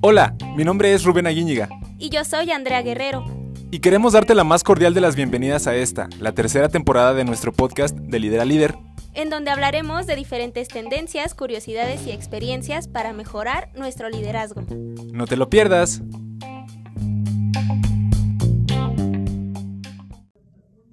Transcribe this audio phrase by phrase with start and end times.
[0.00, 1.68] Hola, mi nombre es Rubén Aguíñiga.
[1.98, 3.24] Y yo soy Andrea Guerrero.
[3.70, 7.24] Y queremos darte la más cordial de las bienvenidas a esta, la tercera temporada de
[7.24, 8.76] nuestro podcast de Líder a Líder.
[9.12, 14.62] En donde hablaremos de diferentes tendencias, curiosidades y experiencias para mejorar nuestro liderazgo.
[15.12, 16.00] No te lo pierdas.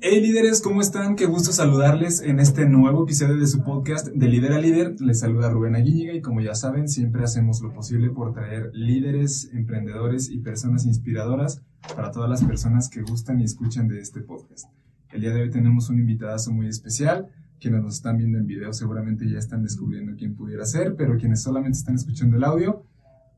[0.08, 1.16] Hey líderes, ¿cómo están?
[1.16, 5.02] Qué gusto saludarles en este nuevo episodio de su podcast de Líder a Líder.
[5.02, 9.50] Les saluda Rubén Aguíñiga y como ya saben, siempre hacemos lo posible por traer líderes,
[9.52, 11.64] emprendedores y personas inspiradoras
[11.96, 14.70] para todas las personas que gustan y escuchan de este podcast.
[15.12, 17.32] El día de hoy tenemos un invitadazo muy especial.
[17.60, 21.42] Quienes nos están viendo en video seguramente ya están descubriendo quién pudiera ser, pero quienes
[21.42, 22.84] solamente están escuchando el audio,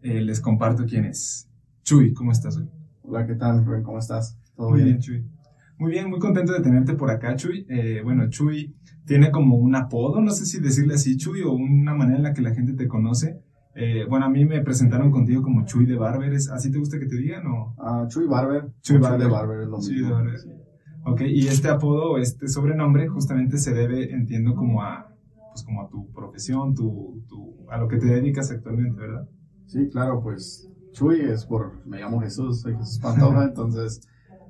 [0.02, 1.48] eh, les comparto quién es.
[1.84, 2.68] Chuy, ¿cómo estás hoy?
[3.04, 3.84] Hola, ¿qué tal, Rubén?
[3.84, 4.38] ¿Cómo estás?
[4.54, 5.00] ¿Todo muy bien?
[5.00, 5.37] Chuy.
[5.80, 7.66] Muy bien, muy contento de tenerte por acá, Chuy.
[7.70, 11.94] Eh, bueno, Chuy tiene como un apodo, no sé si decirle así, Chuy, o una
[11.94, 13.40] manera en la que la gente te conoce.
[13.76, 16.34] Eh, bueno, a mí me presentaron contigo como Chuy de Barber.
[16.34, 17.76] ¿Así te gusta que te digan o?
[17.78, 18.72] Ah, Chuy Barber.
[18.82, 19.20] Chuy Barber.
[19.20, 20.36] de Barber es lo Chuy de Barber.
[21.06, 25.08] Ok, y este apodo, este sobrenombre, justamente se debe, entiendo, como a,
[25.52, 29.26] pues como a tu profesión, tu, tu, a lo que te dedicas actualmente, ¿verdad?
[29.68, 34.02] Sí, claro, pues Chuy es por, me llamo Jesús, soy Jesús Pantoja, entonces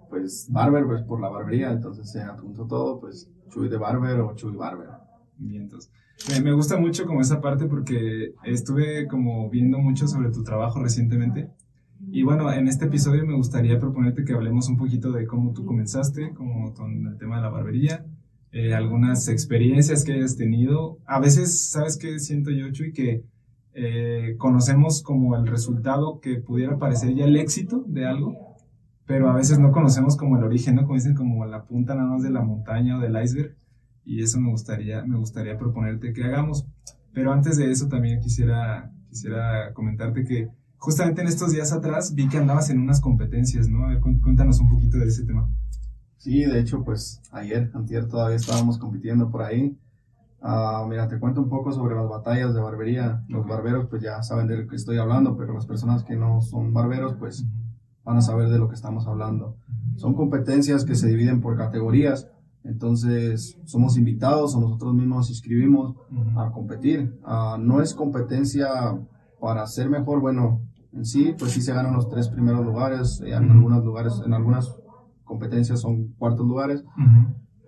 [0.10, 4.36] pues Barber, pues por la barbería, entonces se adjuntó todo, pues Chuy de Barber o
[4.36, 4.90] Chuy Barber.
[5.38, 5.92] Bien, entonces.
[6.44, 11.50] Me, gusta mucho como esa parte porque estuve como viendo mucho sobre tu trabajo recientemente.
[12.10, 15.66] Y bueno, en este episodio me gustaría proponerte que hablemos un poquito de cómo tú
[15.66, 18.06] comenzaste, como con el tema de la barbería,
[18.52, 20.98] eh, algunas experiencias que hayas tenido.
[21.06, 22.94] A veces, ¿sabes qué siento yo, Chuy?
[22.94, 23.24] Que
[23.74, 28.47] eh, conocemos como el resultado que pudiera parecer ya el éxito de algo,
[29.08, 30.84] pero a veces no conocemos como el origen, ¿no?
[30.84, 33.56] Como dicen, como la punta nada más de la montaña o del iceberg,
[34.04, 36.68] y eso me gustaría, me gustaría proponerte que hagamos.
[37.14, 42.28] Pero antes de eso también quisiera, quisiera comentarte que justamente en estos días atrás vi
[42.28, 43.86] que andabas en unas competencias, ¿no?
[43.86, 45.50] A ver, cuéntanos un poquito de ese tema.
[46.18, 49.78] Sí, de hecho, pues ayer, antier, todavía estábamos compitiendo por ahí.
[50.42, 53.24] Uh, mira, te cuento un poco sobre las batallas de barbería.
[53.30, 56.42] Los barberos, pues ya saben de lo que estoy hablando, pero las personas que no
[56.42, 57.46] son barberos, pues
[58.08, 59.58] van a saber de lo que estamos hablando.
[59.98, 62.30] Son competencias que se dividen por categorías,
[62.64, 65.98] entonces somos invitados o nosotros mismos nos inscribimos
[66.38, 67.20] a competir.
[67.26, 68.70] Ah, no es competencia
[69.42, 70.62] para ser mejor, bueno,
[70.94, 74.74] en sí, pues sí se ganan los tres primeros lugares, en algunos lugares, en algunas
[75.26, 76.86] competencias son cuartos lugares,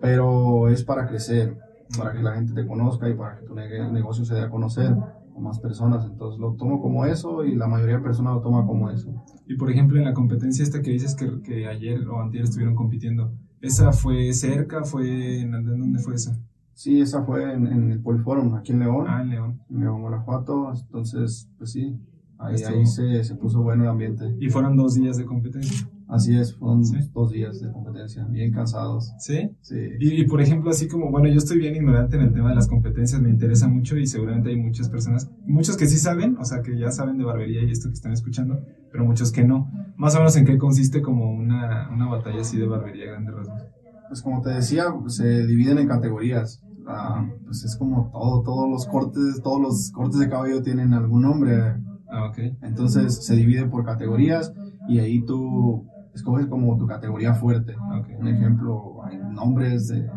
[0.00, 1.58] pero es para crecer,
[1.98, 4.96] para que la gente te conozca y para que tu negocio se dé a conocer
[5.38, 8.90] más personas, entonces lo tomo como eso y la mayoría de personas lo toma como
[8.90, 9.12] eso.
[9.46, 12.74] Y por ejemplo, en la competencia esta que dices que, que ayer o antier estuvieron
[12.74, 14.84] compitiendo, ¿esa fue cerca?
[14.84, 16.38] ¿Fue en, dónde fue esa?
[16.74, 19.06] Sí, esa fue en, el Poliforum, aquí en León.
[19.08, 19.60] Ah, en León.
[19.70, 21.98] En León, Guanajuato, entonces, pues sí,
[22.38, 24.34] ahí, ahí se, se puso bueno el ambiente.
[24.40, 25.88] ¿Y fueron dos días de competencia?
[26.10, 26.82] Así es, fueron
[27.12, 29.12] dos días de competencia, bien cansados.
[29.18, 29.50] ¿Sí?
[29.60, 29.76] Sí.
[30.00, 32.66] Y, por ejemplo, así como, bueno, yo estoy bien ignorante en el tema de las
[32.66, 36.62] competencias, me interesa mucho y seguramente hay muchas personas, muchos que sí saben, o sea,
[36.62, 38.58] que ya saben de barbería y esto que están escuchando,
[38.90, 39.70] pero muchos que no.
[39.96, 43.62] Más o menos en qué consiste como una, una batalla así de barbería grande rasgos.
[44.08, 46.60] Pues como te decía, se dividen en categorías.
[46.88, 51.22] Ah, pues es como todo, todos los cortes, todos los cortes de cabello tienen algún
[51.22, 51.76] nombre.
[52.10, 52.38] Ah, ok.
[52.62, 54.52] Entonces se divide por categorías
[54.88, 57.74] y ahí tú escoges como tu categoría fuerte.
[58.18, 60.08] Un ejemplo, hay nombres de,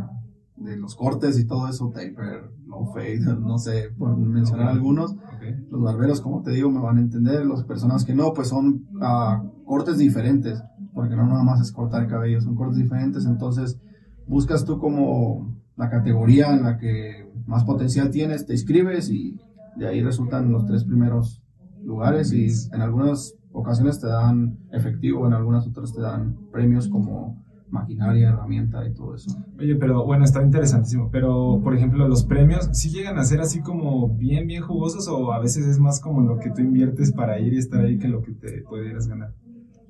[0.58, 5.16] de, los cortes y todo eso, taper, low fade, no sé, por mencionar algunos.
[5.70, 7.46] Los barberos, como te digo, me van a entender.
[7.46, 10.62] Las personas que no, pues son uh, cortes diferentes,
[10.94, 13.26] porque no nada más es cortar el cabello, son cortes diferentes.
[13.26, 13.80] Entonces,
[14.28, 19.40] buscas tú como la categoría en la que más potencial tienes, te inscribes y
[19.76, 21.42] de ahí resultan los tres primeros
[21.84, 27.42] lugares y en algunos ocasiones te dan efectivo, en algunas otras te dan premios como
[27.74, 29.32] maquinaria, herramienta y todo eso.
[29.58, 31.10] Oye, pero bueno, está interesantísimo.
[31.12, 35.34] Pero, por ejemplo, los premios, ¿sí llegan a ser así como bien, bien jugosos o
[35.34, 38.08] a veces es más como lo que tú inviertes para ir y estar ahí que
[38.08, 39.34] lo que te pudieras ganar?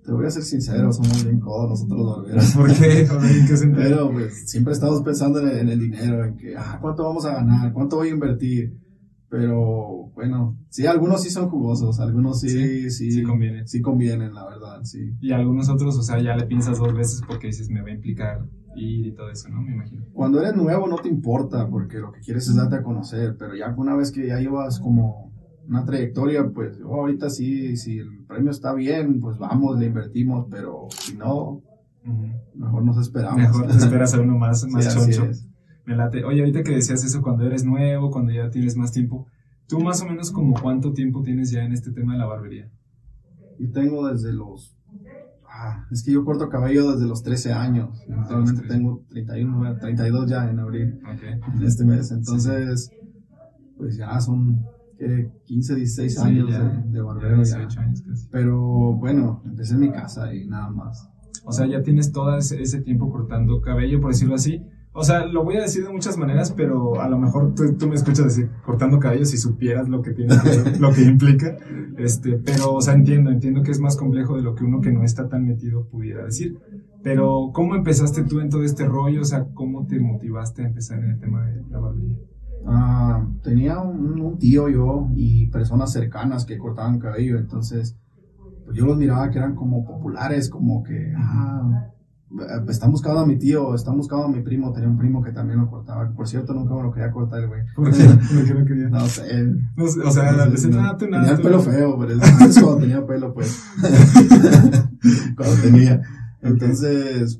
[0.03, 2.51] Te voy a ser sincero, somos bien codos nosotros los barberos.
[2.55, 3.07] ¿Por qué?
[3.47, 7.03] ¿Qué Pero pues siempre estamos pensando en el, en el dinero, en que, ah, ¿cuánto
[7.03, 7.71] vamos a ganar?
[7.71, 8.82] ¿Cuánto voy a invertir?
[9.33, 13.67] Pero bueno, sí, algunos sí son jugosos, algunos sí, sí, sí, convienen.
[13.67, 15.15] Sí convienen, la verdad, sí.
[15.21, 17.93] Y algunos otros, o sea, ya le piensas dos veces porque dices, me va a
[17.93, 18.45] implicar
[18.75, 19.63] ir y todo eso, ¿no?
[19.63, 20.05] Me imagino.
[20.13, 23.55] Cuando eres nuevo no te importa porque lo que quieres es darte a conocer, pero
[23.55, 25.33] ya una vez que ya llevas como
[25.67, 30.45] una trayectoria, pues oh, ahorita sí, si el premio está bien, pues vamos, le invertimos,
[30.51, 31.63] pero si no,
[32.53, 33.37] mejor nos esperamos.
[33.37, 35.27] Mejor te esperas a uno más, más choncho
[35.85, 36.23] me late.
[36.23, 39.27] Oye, ahorita que decías eso cuando eres nuevo, cuando ya tienes más tiempo,
[39.67, 42.69] ¿Tú más o menos como cuánto tiempo tienes ya en este tema de la barbería?
[43.59, 44.75] Yo tengo desde los...
[45.47, 48.03] Ah, es que yo corto cabello desde los 13 años.
[48.09, 50.99] Actualmente tengo 31, 32 ya en abril,
[51.55, 52.11] en este mes.
[52.11, 52.91] Entonces,
[53.77, 54.65] pues ya son
[55.45, 57.37] 15, 16 años de, de, barbero.
[57.37, 58.27] 18 años casi.
[58.31, 61.07] Pero bueno, empecé en mi casa y nada más.
[61.45, 64.65] O sea, ya tienes todo ese, tiempo cortando cabello, por decirlo así.
[64.95, 67.95] O sea, lo voy a decir de muchas maneras, pero a lo mejor tú, me
[67.95, 70.35] escuchas decir cortando cabello si supieras lo que tiene,
[70.79, 71.57] lo que implica.
[71.97, 74.91] Este, pero, o sea, entiendo, entiendo que es más complejo de lo que uno que
[74.91, 76.59] no está tan metido pudiera decir.
[77.01, 79.21] Pero, ¿cómo empezaste tú en todo este rollo?
[79.21, 82.17] O sea, ¿cómo te motivaste a empezar en el tema de la barbería?
[82.65, 87.97] Ah, tenía un, tío yo y personas cercanas que cortaban cabello, entonces
[88.63, 91.89] pues yo los miraba que eran como populares, como que, ah,
[92.67, 95.59] están buscando a mi tío, están buscando a mi primo, tenía un primo que también
[95.59, 97.61] lo cortaba, por cierto nunca me lo quería cortar el güey.
[97.75, 98.03] ¿Por qué?
[98.33, 98.89] ¿Por qué no quería?
[98.89, 99.23] No sé.
[99.77, 102.13] o sea, la nada, Tenía el pelo feo, pero
[102.45, 103.63] es cuando tenía pelo, pues.
[105.35, 106.01] cuando tenía.
[106.41, 107.39] Entonces,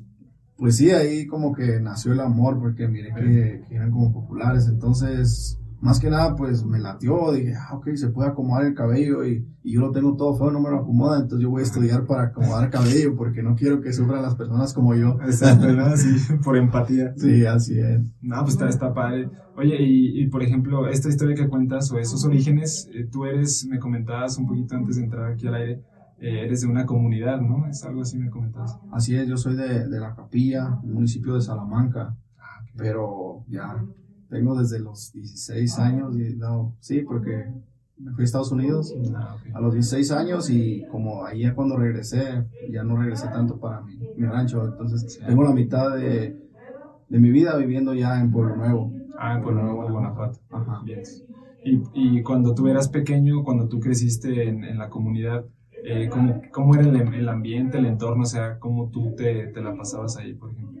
[0.56, 5.58] pues sí, ahí como que nació el amor, porque miré que, eran como populares, entonces,
[5.84, 9.46] más que nada, pues me latió, dije, ah, ok, se puede acomodar el cabello y,
[9.62, 12.24] yo lo tengo todo feo, no me lo acomoda, entonces yo voy a estudiar para
[12.24, 15.18] acomodar cabello, porque no quiero que sufran las personas como yo.
[15.22, 15.94] Exacto, ¿no?
[15.96, 16.08] Sí,
[16.42, 17.12] por empatía.
[17.16, 18.00] Sí, así es.
[18.22, 19.28] No, pues está, está padre.
[19.56, 23.66] Oye, y, y, por ejemplo, esta historia que cuentas o esos orígenes, eh, tú eres,
[23.66, 25.82] me comentabas un poquito antes de entrar aquí al aire,
[26.18, 27.66] eh, eres de una comunidad, ¿no?
[27.68, 28.78] Es algo así me comentas.
[28.90, 33.84] Así es, yo soy de, de la Capilla, municipio de Salamanca, ah, pero ya
[34.34, 37.52] tengo desde los 16 años, y, no, sí, porque
[37.98, 41.76] me fui a Estados Unidos ah, a los 16 años y como ahí ya cuando
[41.76, 46.36] regresé, ya no regresé tanto para mi, mi rancho, entonces tengo la mitad de,
[47.08, 48.92] de, mi vida viviendo ya en Pueblo Nuevo.
[49.16, 50.40] Ah, en Pueblo Nuevo, Guanajuato.
[50.50, 50.82] Ajá.
[50.84, 51.02] Bien.
[51.64, 55.44] Y, y, cuando tú eras pequeño, cuando tú creciste en, en la comunidad,
[55.84, 59.62] eh, cómo, cómo, era el, el, ambiente, el entorno, o sea, cómo tú te, te,
[59.62, 60.73] la pasabas ahí, por ejemplo.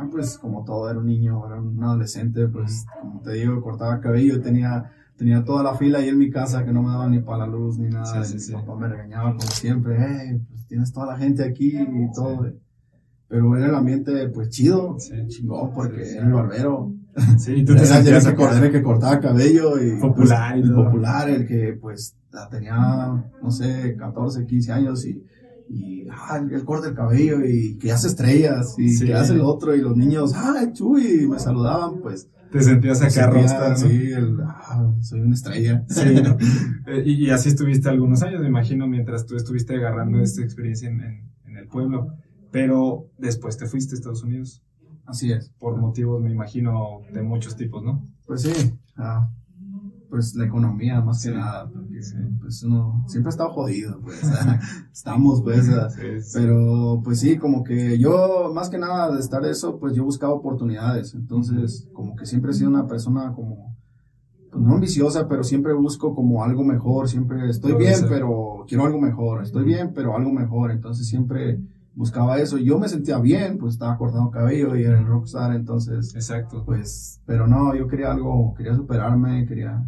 [0.00, 3.98] Ah, pues como todo, era un niño, era un adolescente, pues como te digo, cortaba
[3.98, 7.18] cabello, tenía, tenía toda la fila ahí en mi casa que no me daba ni
[7.18, 8.22] para la luz ni nada.
[8.22, 12.48] mi papá me regañaba como siempre, hey, pues tienes toda la gente aquí y todo.
[13.26, 14.96] Pero era el ambiente pues chido,
[15.26, 16.92] chingón, porque era el barbero.
[17.36, 21.76] Sí, tú te sentías el que cortaba cabello y popular, pues, el popular, el que
[21.80, 22.14] pues
[22.48, 22.76] tenía,
[23.42, 25.20] no sé, 14, 15 años y,
[25.68, 29.74] y ah, el corte del cabello y que hace estrellas y que hace el otro
[29.74, 32.28] y los niños, ah, chuy, me saludaban, pues.
[32.50, 35.84] Te sentías acá rosta, Sí, el, ah, soy una estrella.
[35.88, 36.14] Sí,
[36.86, 41.00] eh, y, así estuviste algunos años, me imagino, mientras tú estuviste agarrando esta experiencia en,
[41.00, 42.08] en el pueblo.
[42.50, 44.62] Pero después te fuiste a Estados Unidos.
[45.04, 45.50] Así es.
[45.58, 48.06] Por motivos, me imagino, de muchos tipos, ¿no?
[48.26, 48.52] Pues sí,
[48.96, 49.30] ah,
[50.08, 52.00] pues la economía más que nada, porque
[52.40, 54.22] pues uno siempre ha estado jodido, pues,
[54.92, 55.68] estamos pues,
[56.32, 60.32] pero pues sí, como que yo más que nada de estar eso, pues yo buscaba
[60.32, 63.76] oportunidades, entonces como que siempre he sido una persona como,
[64.50, 69.00] pues no ambiciosa, pero siempre busco como algo mejor, siempre estoy bien, pero quiero algo
[69.00, 71.60] mejor, estoy bien, pero algo mejor, entonces siempre
[71.98, 72.58] buscaba eso.
[72.58, 76.14] Yo me sentía bien, pues estaba cortando cabello y era el rockstar, entonces.
[76.14, 76.62] Exacto.
[76.64, 79.84] Pues, pero no, yo quería algo, quería superarme, quería,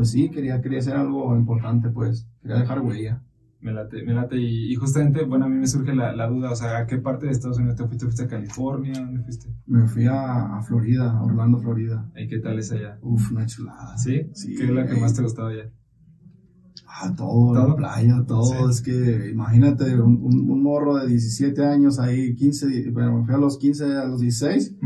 [0.00, 3.22] pues sí, quería, quería hacer algo importante, pues, quería dejar huella.
[3.60, 4.38] Me late, me late.
[4.38, 7.26] Y, justamente, bueno, a mí me surge la, la, duda, o sea, ¿a qué parte
[7.26, 8.06] de Estados Unidos te fuiste?
[8.06, 8.94] ¿Fuiste a California?
[8.94, 9.50] ¿Dónde fuiste?
[9.66, 12.10] Me fui a, a Florida, Orlando, Florida.
[12.16, 12.98] ¿Y qué tal es allá?
[13.02, 13.98] Uf, una chulada.
[13.98, 14.22] ¿Sí?
[14.32, 15.70] sí ¿Qué es lo que más te gustaba allá?
[16.86, 18.70] Ah, todo, la playa, todo.
[18.70, 23.38] Es que imagínate un, un, morro de 17 años ahí, 15, bueno, me fui a
[23.38, 24.76] los 15, a los 16.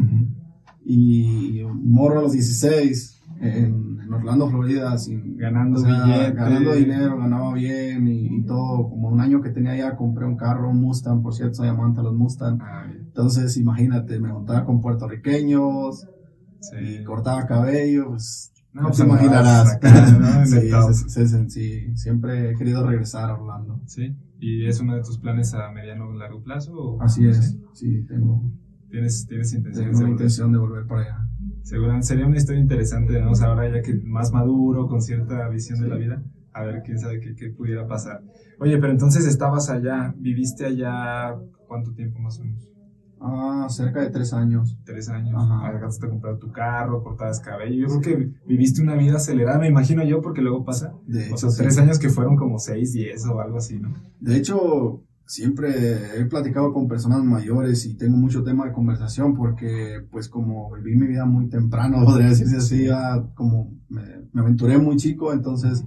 [0.85, 8.06] Y un morro a los 16 en, Orlando, Florida, sin, ganando Ganando dinero, ganaba bien
[8.08, 8.88] y, todo.
[8.88, 12.00] Como un año que tenía ya, compré un carro, un Mustang, por cierto, soy amante
[12.00, 12.58] a los Mustang.
[12.61, 16.06] Ah, Entonces, imagínate, me montaba con puertorriqueños.
[16.80, 19.78] Y cortaba cabello, pues no, te imaginarás.
[21.49, 23.80] sí, siempre he querido regresar a Orlando.
[23.87, 27.00] Sí, ¿y es uno de tus planes a mediano o largo plazo?
[27.00, 28.42] Así es, sí, tengo.
[28.90, 31.28] ¿Tienes, tienes intención, tengo de intención de volver para allá.
[31.64, 33.33] Seguramente sería una historia interesante, ¿no?
[33.42, 37.21] ahora ya que más maduro, con cierta visión de la vida, a ver quién sabe
[37.21, 38.23] qué, qué pudiera pasar.
[38.61, 41.35] Oye, pero entonces estabas allá, viviste allá,
[41.66, 42.68] ¿cuánto tiempo más o menos?
[43.18, 44.76] Ah, cerca de tres años.
[44.85, 45.35] Tres años.
[45.35, 45.66] Ajá.
[45.66, 47.88] Alcanzaste a comprar tu carro, cortabas cabello.
[47.88, 50.92] Yo creo que viviste una vida acelerada, me imagino yo, porque luego pasa.
[51.06, 53.94] De o sea, tres años que fueron como seis, diez o algo así, ¿no?
[54.21, 60.06] De hecho, siempre he platicado con personas mayores y tengo mucho tema de conversación porque
[60.10, 62.86] pues como viví mi vida muy temprano, podría decirse así,
[63.34, 64.02] como me,
[64.32, 65.84] me, aventuré muy chico, entonces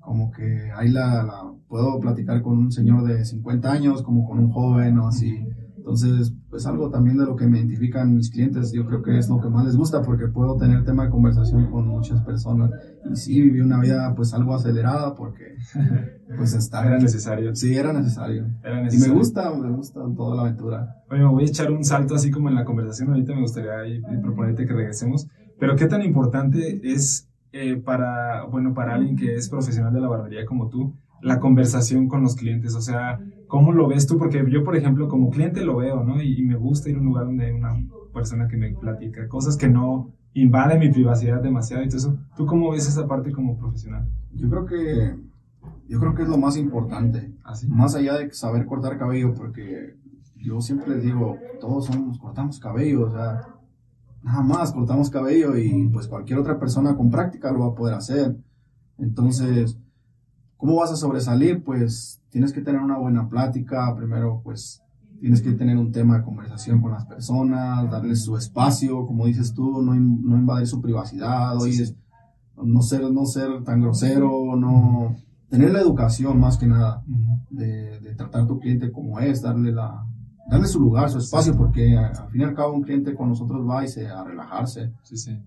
[0.00, 4.38] como que ahí la, la, puedo platicar con un señor de 50 años como con
[4.38, 5.46] un joven o así.
[5.76, 9.28] Entonces, pues algo también de lo que me identifican mis clientes, yo creo que es
[9.28, 12.70] lo que más les gusta porque puedo tener tema de conversación con muchas personas.
[13.10, 15.56] Y sí, viví una vida pues algo acelerada porque
[16.38, 16.86] pues está...
[16.86, 17.54] Era necesario.
[17.54, 18.46] Sí, era necesario.
[18.64, 19.06] Era necesario.
[19.06, 21.02] Y me gusta, me gusta toda la aventura.
[21.10, 23.86] Oye, me voy a echar un salto así como en la conversación, ahorita me gustaría
[23.86, 25.28] y, proponerte que regresemos.
[25.60, 30.08] Pero qué tan importante es eh, para, bueno, para alguien que es profesional de la
[30.08, 34.18] barbería como tú, la conversación con los clientes, o sea, ¿cómo lo ves tú?
[34.18, 36.22] Porque yo, por ejemplo, como cliente lo veo, ¿no?
[36.22, 37.74] Y, me gusta ir a un lugar donde hay una
[38.12, 42.18] persona que me platica cosas que no invaden mi privacidad demasiado y todo eso.
[42.36, 44.08] ¿Tú cómo ves esa parte como profesional?
[44.32, 45.16] Yo creo que,
[45.88, 49.96] yo creo que es lo más importante, ¿Ah, más allá de saber cortar cabello, porque
[50.36, 53.40] yo siempre les digo, todos somos, cortamos cabello, o sea,
[54.22, 57.94] nada más cortamos cabello y pues cualquier otra persona con práctica lo va a poder
[57.94, 58.36] hacer.
[58.98, 59.78] Entonces,
[60.56, 61.62] ¿Cómo vas a sobresalir?
[61.62, 64.82] Pues tienes que tener una buena plática, primero pues
[65.22, 69.54] tienes que tener un tema de conversación con las personas, darles su espacio, como dices
[69.54, 75.16] tú, no, no invadir su privacidad, no ser, no ser tan grosero, no
[75.48, 77.02] tener la educación más que nada
[77.48, 80.04] de, de, tratar a tu cliente como es, darle la
[80.50, 83.66] darle su lugar, su espacio, porque al fin y al cabo un cliente con nosotros
[83.66, 84.92] va y se a relajarse.
[85.04, 85.38] Sí, sí.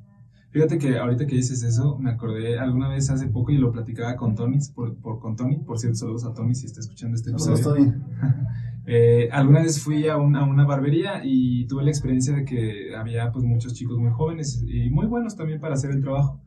[0.51, 4.15] Fíjate que ahorita que dices eso, me acordé alguna vez hace poco y lo platicaba
[4.15, 7.29] con Tony, por, por con Tony, por cierto, saludos a Tony si está escuchando este
[7.29, 7.63] episodio.
[7.63, 7.93] Tony.
[8.87, 12.95] eh, alguna vez fui a una, a una, barbería y tuve la experiencia de que
[12.95, 16.41] había pues muchos chicos muy jóvenes y muy buenos también para hacer el trabajo.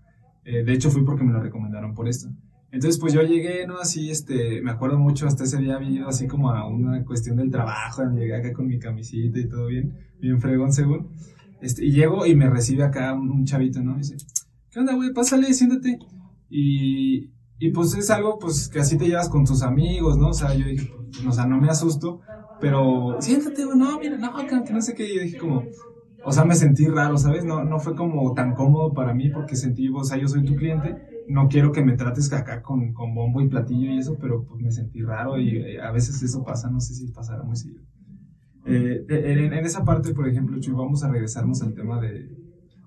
[0.45, 2.29] Eh, de hecho fui porque me lo recomendaron por esto.
[2.73, 3.79] Entonces pues yo llegué, ¿no?
[3.79, 7.37] Así, este, me acuerdo mucho, hasta ese día había ido así como a una cuestión
[7.37, 11.09] del trabajo, llegué acá con mi camisita y todo bien, bien fregón según.
[11.63, 13.97] Este, y llego y me recibe acá un, chavito, ¿no?
[13.97, 14.17] Dice,
[14.71, 15.13] ¿qué onda, güey?
[15.13, 15.99] Pásale, siéntate.
[16.51, 20.31] Y, y pues es algo, pues, que así te llevas con tus amigos, ¿no?
[20.31, 20.93] O sea, yo dije,
[21.27, 22.21] o sea, no me asusto,
[22.61, 25.07] pero siéntate, güey, no, mira, no, que no sé qué.
[25.07, 25.65] Y yo dije como,
[26.25, 27.45] o sea, me sentí raro, ¿sabes?
[27.45, 30.57] No, no fue como tan cómodo para mí porque sentí, o sea, yo soy tu
[30.57, 30.97] cliente,
[31.29, 34.61] no quiero que me trates acá con, con bombo y platillo y eso, pero pues
[34.61, 37.83] me sentí raro y eh, a veces eso pasa, no sé si pasará muy seguido.
[38.65, 42.31] Eh, en, esa parte, por ejemplo, Chuy, vamos a regresarnos al tema de,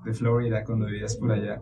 [0.05, 1.59] de Florida cuando vivías por allá.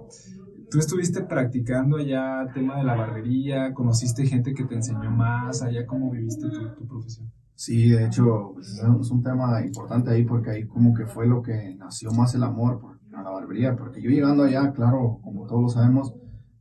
[0.74, 3.76] ¿Tú estuviste practicando allá tema de la barbería?
[3.76, 5.86] ¿Conociste gente que te enseñó más allá?
[5.86, 7.32] ¿Cómo viviste tu, profesión?
[7.54, 11.44] Sí, de hecho, pues, es un tema importante ahí porque ahí como que fue lo
[11.44, 13.76] que nació más el amor por, a la barbería.
[13.76, 16.16] Porque yo llegando allá, claro, como todos lo sabemos,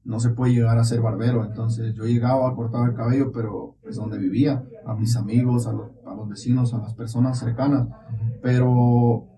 [0.05, 1.43] no se puede llegar a ser barbero.
[1.45, 5.91] Entonces yo llegaba, cortaba el cabello, pero es donde vivía, a mis amigos, a los,
[6.07, 7.89] a los vecinos, a las personas cercanas.
[8.43, 9.29] Pero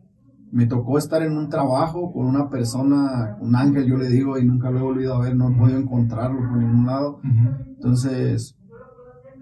[0.55, 4.45] me tocó estar en un trabajo con una persona, un ángel yo le digo, y
[4.45, 7.21] nunca lo he volvido a ver, no he podido encontrarlo por ningún lado.
[7.75, 8.57] Entonces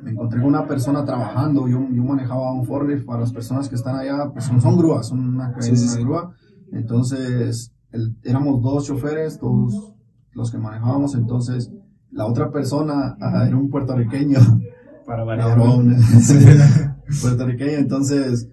[0.03, 3.75] me encontré con una persona trabajando, yo, yo manejaba un forklift para las personas que
[3.75, 5.55] están allá, pues son, son grúas, son una,
[6.01, 6.33] grúa.
[6.73, 7.75] Entonces
[8.23, 9.95] éramos dos choferes, todos
[10.33, 11.71] los que manejábamos, entonces
[12.11, 14.39] la otra persona ah, era un puertorriqueño.
[15.13, 15.59] Para variar.
[17.21, 18.49] puertorriqueño, entonces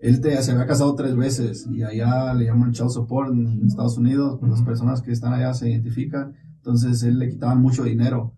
[0.00, 3.98] él te, se había casado tres veses y allá le llaman child support en Estados
[3.98, 8.36] Unidos, pues las personas que están allá se identifican, entonces él le quitaban mucho dinero.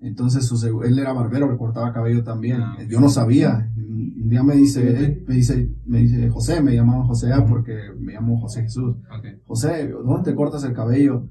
[0.00, 2.60] Entonces su, él era barbero, recortaba cabello también.
[2.60, 3.70] Ah, Yo no sabía.
[3.76, 8.40] Un día me dice, me dice, me dice, José, me llamaba José porque me llamo
[8.40, 8.96] José Jesús.
[9.44, 11.28] José, ¿dónde te cortas el cabello?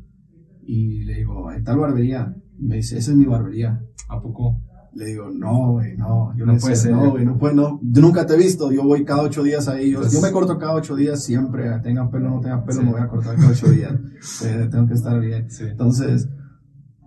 [0.63, 2.33] Y le digo, ¿en tal barbería?
[2.57, 3.83] Y me dice, esa es mi barbería.
[4.07, 4.61] ¿A poco?
[4.93, 6.33] Le digo, no, güey, no.
[6.35, 6.91] Yo no puede ser.
[6.91, 7.79] No, güey, no puede, no.
[7.81, 8.71] Yo nunca te he visto.
[8.71, 9.91] Yo voy cada ocho días ahí.
[9.91, 11.69] Yo, pues yo me corto cada ocho días siempre.
[11.81, 13.93] Tenga pelo o no tenga pelo, me voy a cortar cada ocho días.
[14.43, 15.47] Eh, tengo que estar bien.
[15.61, 16.29] Entonces,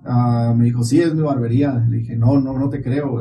[0.04, 1.74] uh, me dijo, sí, es mi barbería.
[1.88, 3.20] Le dije, no, no, no te creo.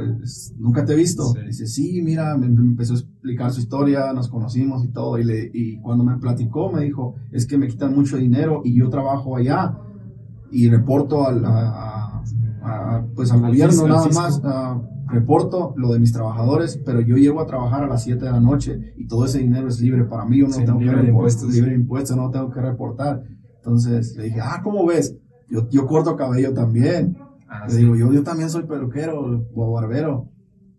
[0.58, 1.34] nunca te he visto.
[1.46, 4.14] Dice, sí, mira, me, empezó a explicar su historia.
[4.14, 5.18] Nos conocimos y todo.
[5.18, 8.78] Y, le, y cuando me platicó, me dijo, es que me quitan mucho dinero y
[8.80, 9.78] yo trabajo allá
[10.52, 11.93] y reporto al, a,
[13.16, 14.42] pues al, gobierno nada más,
[15.08, 18.40] reporto lo de mis trabajadores, pero yo llego a trabajar a las 7 de la
[18.40, 21.76] noche y todo ese dinero es libre para mí, yo no tengo que reportar, libre
[21.76, 23.24] impuestos, no tengo que reportar.
[23.58, 25.16] Entonces le dije, ah, ¿cómo ves?
[25.50, 27.18] Yo, yo corto cabello también.
[27.48, 30.33] Ah, le digo, yo, yo también soy peluquero o barbero.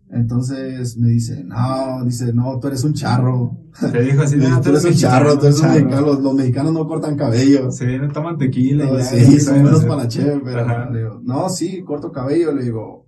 [0.09, 3.57] Entonces me dice, no, dice, no, tú eres un charro.
[3.91, 6.87] Te dijo así, no, tú eres un charro, tú eres un mexicano, los, mexicanos no
[6.87, 7.71] cortan cabello.
[7.71, 8.85] Sí, no toman tequila.
[8.85, 10.09] No, sí, son menos para la
[10.43, 13.05] pero le digo, no, sí, corto cabello, le digo,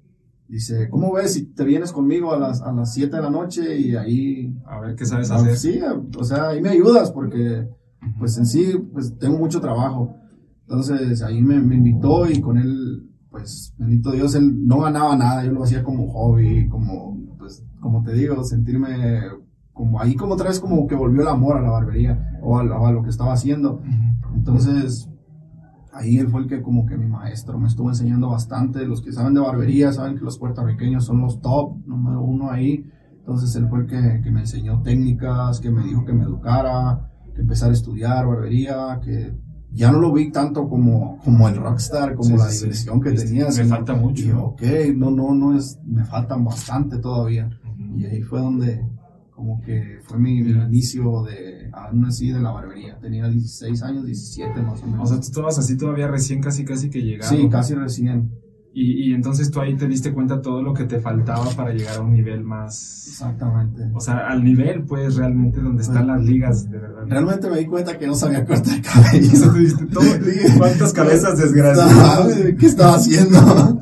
[0.47, 3.77] dice, ¿cómo ves si te vienes conmigo a las, a las 7 de la noche
[3.77, 4.53] y ahí...
[4.65, 5.57] A ver qué sabes Ah, hacer.
[5.57, 5.79] Sí,
[6.17, 7.67] o sea, ahí me ayudas porque,
[8.17, 10.15] pues en sí, pues tengo mucho trabajo.
[10.61, 15.43] Entonces ahí me, me invitó y con él, pues bendito Dios, él no ganaba nada,
[15.45, 19.21] yo lo hacía como hobby, como, pues, como te digo, sentirme
[19.73, 22.63] como ahí como otra vez como que volvió el amor a la barbería o a,
[22.63, 23.81] lo- a lo que estaba haciendo.
[24.35, 25.07] Entonces,
[25.93, 28.85] ahí él fue el que como que mi maestro me estuvo enseñando bastante.
[28.87, 32.85] Los que saben de barbería saben que los puertorriqueños son los top, número uno ahí.
[33.19, 37.11] Entonces él fue el que, que me enseñó técnicas, que me dijo que me educara,
[37.35, 39.33] que empezara a estudiar barbería, que
[39.71, 42.59] ya no lo vi tanto como, como el rockstar, como Sí, la sí, sí.
[42.63, 43.47] diversión que tenía.
[43.47, 44.23] Me falta mucho.
[44.25, 44.61] y ok,
[44.95, 47.49] no, no, no es, me faltan bastante todavía.
[47.95, 48.83] Y ahí fue donde
[49.31, 52.97] como que fue mi, mi inicio de, aún así, de la barbería.
[52.99, 55.03] Tenía 16 años, 17 más o menos.
[55.03, 57.29] O sea, tú estabas así todavía recién, casi, casi que llegaba.
[57.29, 58.31] sí, casi recién.
[58.79, 61.97] Y, y entonces tú ahí te diste cuenta todo lo que te faltaba para llegar
[61.97, 63.07] a un nivel más.
[63.07, 63.89] Exactamente.
[63.91, 67.05] O sea, al nivel, pues, realmente donde están las ligas, de verdad.
[67.07, 69.31] Realmente me di cuenta que no sabía cortar cabello.
[70.59, 72.35] ¿Cuántas cabezas desgraciadas?
[72.59, 73.81] ¿Qué estaba haciendo?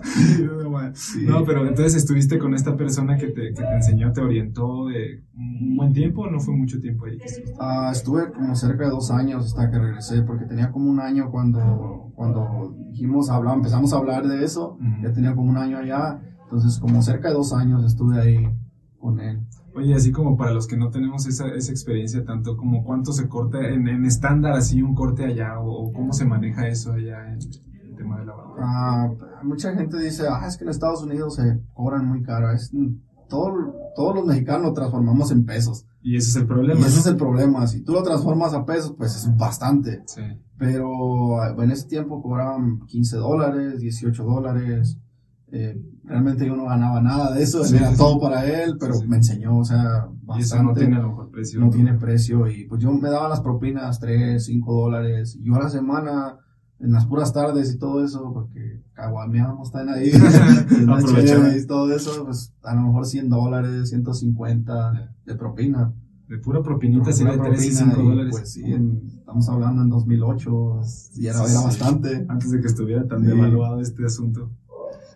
[0.95, 1.25] Sí.
[1.25, 5.23] No, pero entonces estuviste con esta persona que te, que te enseñó, te orientó de
[5.35, 7.57] un buen tiempo o no fue mucho tiempo ahí que estuviste?
[7.59, 11.29] Ah, estuve como cerca de dos años hasta que regresé, porque tenía como un año
[11.31, 15.03] cuando, cuando dijimos, hablar, empezamos a hablar de eso, Ujú.
[15.03, 18.49] ya tenía como un año allá, entonces como cerca de dos años estuve ahí
[18.97, 19.41] con él.
[19.75, 23.27] Oye, así como para los que no tenemos esa, esa experiencia, tanto como cuánto se
[23.27, 27.39] corta en, en estándar así un corte allá o, cómo se maneja eso allá en
[28.25, 28.55] de la barba.
[28.59, 29.09] Ah,
[29.43, 32.51] mucha gente dice, ah, es que en Estados Unidos se cobran muy caro.
[32.51, 32.71] Es,
[33.29, 33.53] todo,
[33.95, 35.85] todos los mexicanos lo transformamos en pesos.
[36.01, 36.79] Y ese es el problema.
[36.79, 36.99] Y ese ¿no?
[37.01, 37.67] es el problema.
[37.67, 40.03] Si tú lo transformas a pesos, pues es bastante.
[40.05, 40.21] Sí.
[40.57, 44.97] Pero ah, en ese tiempo cobraban 15 dólares, 18 dólares.
[45.51, 47.63] Eh, realmente yo no ganaba nada de eso.
[47.63, 47.97] Sí, era sí.
[47.97, 50.79] todo para él, pero me enseñó, o sea, Y eso no bastante.
[50.81, 51.59] tiene a lo mejor precio.
[51.59, 52.47] no tiene precio.
[52.49, 55.35] Y pues yo me daba las propinas 3, 5 dólares.
[55.39, 56.37] Y yo a la semana,
[56.79, 60.11] en las puras tardes y todo eso, porque caguameábamos, están ahí.
[61.61, 65.93] y todo eso, pues a lo mejor 100 dólares, 150 de propina.
[66.27, 68.35] De pura propinita sería de Pura 3 y propina 5 y, dólares.
[68.37, 70.81] Pues sí, en- estamos hablando en 2008,
[71.15, 71.65] y era, Sí, era sí.
[71.65, 72.25] bastante.
[72.27, 73.27] Antes de que estuviera tan Sí.
[73.27, 74.49] devaluado este asunto.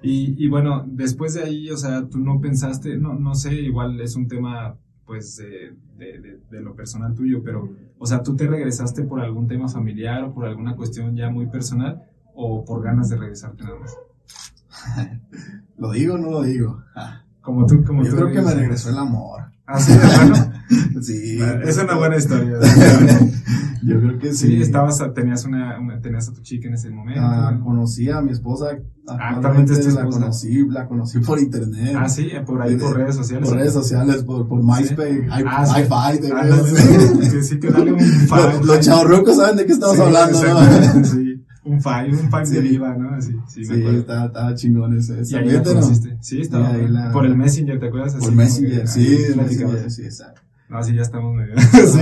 [0.03, 3.99] Y, y bueno, después de ahí, o sea, tú no pensaste, no, no sé, igual
[3.99, 4.77] es un tema,
[5.09, 7.67] pues, de, de, de- de lo personal tuyo, pero,
[7.97, 11.47] o sea, tú te regresaste por algún tema familiar o por alguna cuestión ya muy
[11.47, 12.03] personal
[12.35, 13.97] o por ganas de regresarte nada más.
[15.77, 16.83] ¿Lo digo o no lo digo?
[16.95, 19.45] Ah, Como tú, como Yo tú creo que me regresó el amor.
[19.65, 19.93] Ah, sí,
[21.01, 21.39] Sí.
[21.65, 22.58] es una buena historia.
[23.82, 24.47] Yo creo que sí.
[24.47, 27.21] Sí, estabas, tenías una, una- tenías a tu chica en ese momento.
[27.23, 28.77] Ah, conocí a mi esposa.
[29.08, 31.95] Actualmente es tu la conocí, la conocí por internet.
[31.97, 33.47] Ah, sí, por ahí, por redes sociales.
[33.47, 35.27] Por redes sociales, por, por MySpace, Sí.
[35.27, 35.82] hi- Ah, sí.
[35.82, 37.15] Hi-Fi, Ah, ves.
[37.15, 37.99] no, sí, sí, que dale un.
[38.29, 41.05] Los, los chavorrucos saben de qué estamos Sí, hablando, ¿no?
[41.05, 43.15] Sí, un five, un five de viva, ¿no?
[43.15, 45.21] Así, sí, Sí, me estaba, estaba chingón ese.
[45.21, 45.82] ese Y ahí la ¿no?
[46.21, 46.73] Sí, estaba.
[46.77, 48.15] la- Por el Messenger, ¿te acuerdas?
[48.15, 49.73] Así Por Messenger, que sí, platicabas.
[49.73, 50.41] Messenger, sí, exacto.
[50.69, 51.55] No, sí, ya estamos medio.
[51.60, 51.99] Sí,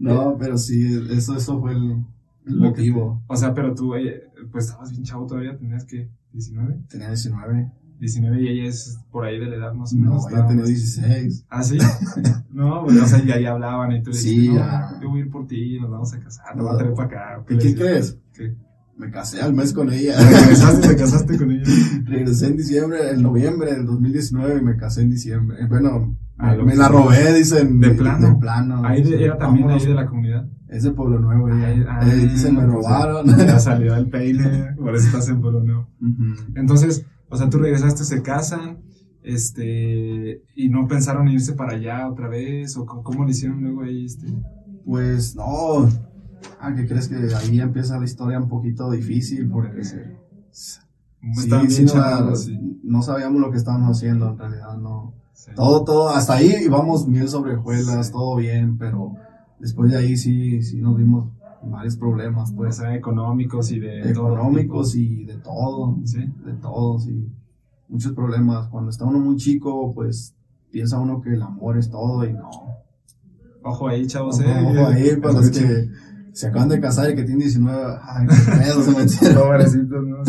[0.00, 2.04] no, pero sí, eso, eso fue el,
[2.44, 3.22] te- motivo.
[3.26, 6.80] O sea, pero tú, eh, pues estabas bien chavo todavía, tenías que 19.
[6.88, 7.70] Tenía 19.
[8.00, 10.22] 19 y ella es por ahí de la edad más o No, menos.
[10.24, 11.46] ya estaba tenía más- 16.
[11.48, 11.78] Ah, sí.
[12.50, 14.98] No, güey, o sea, ya ahí hablaban y tú le Sí, dijiste, no, ya.
[15.02, 16.64] yo voy a ir por ti, nos vamos a casar, te No.
[16.64, 17.44] voy a traer para acá.
[17.50, 18.18] ¿Y le qué crees?
[18.32, 18.54] ¿Qué?
[18.96, 20.16] Me casé al mes con ella.
[20.16, 21.64] ¿Te casaste, te casaste con ella?
[22.04, 25.66] Regresé en diciembre, en noviembre del 2019 y me casé en diciembre.
[25.66, 27.80] Bueno, Ah, me, lo la robé, dicen.
[27.80, 28.28] ¿De plano?
[28.30, 28.84] De plano.
[28.84, 29.82] Ahí de- era también vámonos.
[29.84, 30.48] ahí de la comunidad.
[30.68, 31.46] Es de Pueblo Nuevo.
[31.46, 33.26] Ahí- ah, Eh, dicen, me robaron.
[33.38, 35.88] Ya salió el peine, por eso estás en Pueblo Nuevo.
[36.56, 38.78] Entonces, o sea, tú regresaste, se casan,
[39.22, 43.60] este, y no pensaron en irse para allá otra vez, o cómo, cómo le hicieron
[43.62, 44.26] luego ahí, este.
[44.84, 45.88] Pues no.
[46.60, 49.48] Ah, ¿qué crees que ahí empieza la historia un poquito difícil?
[49.48, 49.96] Porque sí,
[52.26, 52.80] no, sí.
[52.82, 55.14] no sabíamos lo que estábamos haciendo en realidad, no.
[55.34, 55.50] Sí.
[55.54, 59.12] Todo, todo, hasta ahí íbamos miel sobre hojuelas, todo bien, pero
[59.58, 61.28] después de ahí sí, sí nos vimos
[61.62, 66.20] varios problemas, O pues, sea, económicos y de todo económicos y de todo, Sí.
[66.46, 67.28] de todo, sí.
[67.88, 68.68] Muchos problemas.
[68.68, 70.34] Cuando está uno muy chico, pues,
[70.70, 72.48] piensa uno que el amor es todo y no.
[73.62, 74.78] Ojo ahí, chavos, Ojo, eh.
[74.78, 75.68] ojo ahí, para los Escuchen.
[75.68, 75.90] que
[76.34, 79.42] se acaban de casar y que tienen 19, ay, qué pedo se metieron.
[79.42, 80.22] Pobrecitos, ¿no?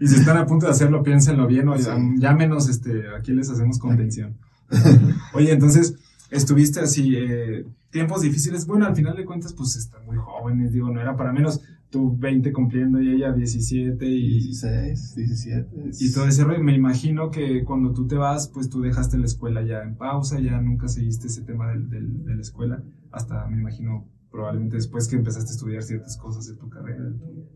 [0.00, 1.88] Y si están a punto de hacerlo, piénsenlo bien, o Sí.
[2.18, 4.36] ya menos, este, aquí les hacemos contención.
[5.32, 5.94] Oye, entonces,
[6.30, 10.90] estuviste así, eh, tiempos difíciles, bueno, al final de cuentas, pues están muy jóvenes, digo,
[10.90, 11.60] no era para menos.
[11.90, 14.40] tú 20 cumpliendo y ella 17 y...
[14.40, 15.68] 16, 17.
[16.00, 16.60] Y todo ese rollo.
[16.64, 20.40] Me imagino que cuando tú te vas, pues tú dejaste la escuela ya en pausa,
[20.40, 25.06] ya nunca seguiste ese tema del, del, de la escuela, hasta me imagino probablemente después
[25.06, 27.46] que empezaste a estudiar ciertas cosas de tu carrera, de tu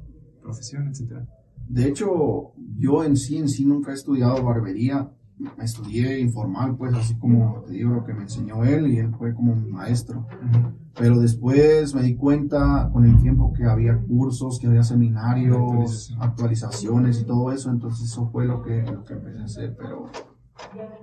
[0.40, 1.26] profesión, etcétera.
[1.68, 5.10] De hecho, yo en sí, en sí nunca he estudiado barbería.
[5.60, 9.34] Estudié informal, pues así como te digo lo que me enseñó él y él fue
[9.34, 10.26] como un maestro.
[10.96, 17.20] Pero después me di cuenta con el tiempo que había cursos, que había seminarios, actualizaciones
[17.20, 17.70] y todo eso.
[17.70, 19.76] Entonces eso fue lo que, lo que empecé a hacer.
[19.76, 20.10] Pero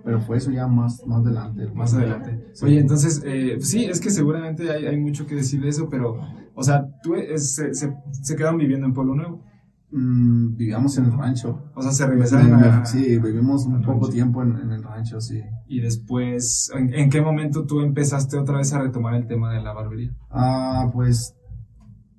[0.03, 1.67] pero fue eso ya más, más adelante.
[1.73, 2.45] Más adelante.
[2.61, 6.19] Oye, entonces, eh, sí, es que seguramente hay, hay, mucho que decir de eso, pero,
[6.53, 9.43] o sea, tú se, se, se, quedaron viviendo en Pueblo Nuevo.
[9.91, 11.71] Mm, vivíamos en el rancho.
[11.73, 12.85] O sea, se regresaron a...
[12.85, 15.41] Sí, vivimos un poco tiempo en, en, el rancho, sí.
[15.67, 19.61] Y después, ¿en, ¿en, qué momento tú empezaste otra vez a retomar el tema de
[19.61, 20.13] la barbería?
[20.29, 21.35] Ah, pues,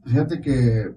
[0.04, 0.88] fíjate que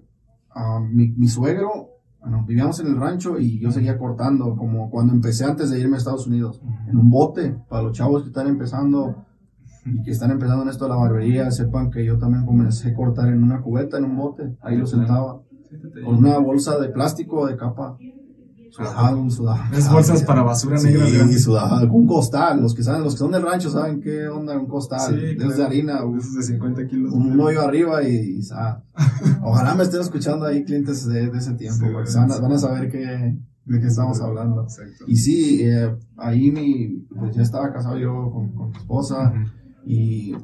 [0.56, 1.89] uh, mi, mi suegro
[2.22, 5.96] bueno, vivíamos en el rancho y yo seguía cortando, como cuando empecé antes de irme
[5.96, 9.26] a Estados Unidos, en un bote, para los chavos que están empezando
[9.86, 12.94] y que están empezando en esto de la barbería, sepan que yo también comencé a
[12.94, 15.42] cortar en una cubeta, en un bote, ahí lo sentaba,
[16.04, 17.98] con una bolsa de plástico de capa
[18.72, 19.76] Sudado, sudado.
[19.76, 21.28] Es bolsas para basura sí, negra.
[21.28, 21.92] Sí, sudado.
[21.92, 22.62] Un costal.
[22.62, 25.20] Los que saben, los que son del rancho saben qué onda un costal.
[25.20, 25.56] Sí, claro.
[25.56, 26.00] de harina.
[26.18, 27.14] Esos de 50 kilos.
[27.14, 28.42] Un hoyo arriba y, y
[29.44, 32.52] Ojalá me estén escuchando ahí clientes de, de ese tiempo, sí, porque van a, van
[32.52, 34.64] a, saber qué, de qué estamos hablando.
[34.64, 35.06] Exacto.
[35.08, 39.38] Y sí, eh, ahí mi, pues ya estaba casado yo con, con mi esposa uh
[39.38, 39.52] -huh.
[39.86, 40.36] y,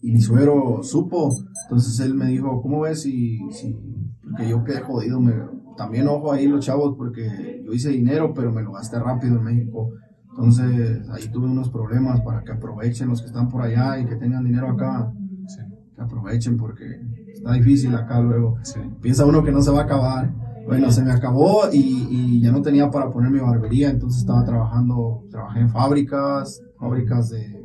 [0.00, 1.30] y mi suegro supo.
[1.64, 3.74] Entonces él me dijo, ¿cómo ves si, si,
[4.22, 5.32] porque yo quedé jodido, me,
[5.76, 9.44] también ojo ahí los chavos porque yo hice dinero pero me lo gasté rápido en
[9.44, 9.90] México.
[10.30, 14.16] Entonces ahí tuve unos problemas para que aprovechen los que están por allá y que
[14.16, 15.12] tengan dinero acá.
[15.46, 15.60] Sí.
[15.94, 16.84] Que aprovechen porque
[17.32, 18.56] está difícil acá luego.
[18.62, 18.80] Sí.
[19.00, 20.32] Piensa uno que no se va a acabar.
[20.66, 24.46] Bueno, se me acabó y, y, ya no tenía para poner mi barbería, entonces estaba
[24.46, 27.63] trabajando, trabajé en fábricas, fábricas de, de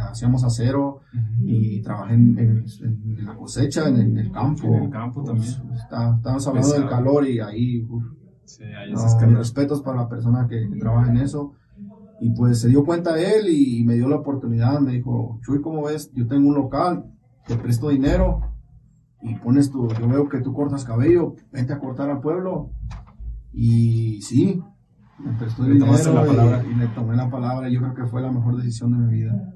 [0.00, 1.42] hacíamos acero uh -huh.
[1.44, 4.68] y trabajé en, en, en, la cosecha, en, en, el campo.
[4.68, 5.52] En el campo también.
[5.68, 6.82] Pues, está, estamos hablando Pesado.
[6.82, 8.04] del calor y ahí, uf,
[8.44, 11.54] sí, ahí no, respetos para la persona que, que, trabaja en eso.
[12.20, 15.60] Y pues se dio cuenta él y, y me dio la oportunidad, me dijo, Chuy,
[15.60, 16.12] ¿cómo ves?
[16.14, 17.04] Yo tengo un local,
[17.46, 18.54] te presto dinero
[19.24, 22.70] y pones tu, yo veo que tú cortas cabello, vente a cortar al pueblo.
[23.54, 24.62] Y sí,
[25.18, 26.62] me prestó el dinero la palabra.
[26.68, 27.68] Y, y, le tomé la palabra.
[27.70, 29.53] Yo creo que fue la mejor decisión de mi vida.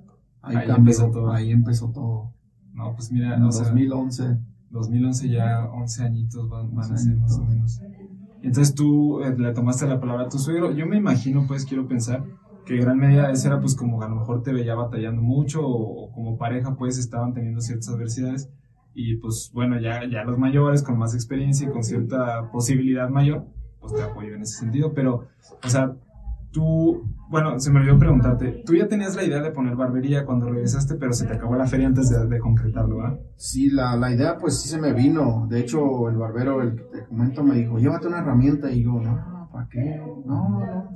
[0.48, 1.32] Ahí, ahí empezó todo.
[1.32, 2.32] Ahí empezó todo.
[2.72, 4.16] No, pues mira, en o 2011.
[4.22, 4.38] Sea,
[4.70, 7.80] 2011 ya 11 añitos van, van a ser más o menos.
[8.42, 10.72] Entonces tú eh, le tomaste la palabra a tu suegro.
[10.72, 12.24] Yo me imagino, pues quiero pensar,
[12.64, 16.04] que gran medida esa era pues como a lo mejor te veía batallando mucho o,
[16.04, 18.50] o como pareja pues estaban teniendo ciertas adversidades
[19.00, 23.46] y pues bueno, ya, ya los mayores con más experiencia y con cierta posibilidad mayor,
[23.80, 25.28] pues te apoyo en ese sentido, pero,
[25.64, 25.94] o sea,
[26.50, 30.48] tú, bueno, se me olvidó preguntarte, tú ya tenías la idea de poner barbería cuando
[30.48, 33.18] regresaste, pero se te acabó la feria antes de, de concretarlo, ¿ah?
[33.36, 36.84] Sí, la, la, idea pues sí se me vino, de hecho el barbero, el que
[36.84, 40.00] te comento, me dijo, llévate una herramienta y yo, no, ¿para qué?
[40.24, 40.90] No, no,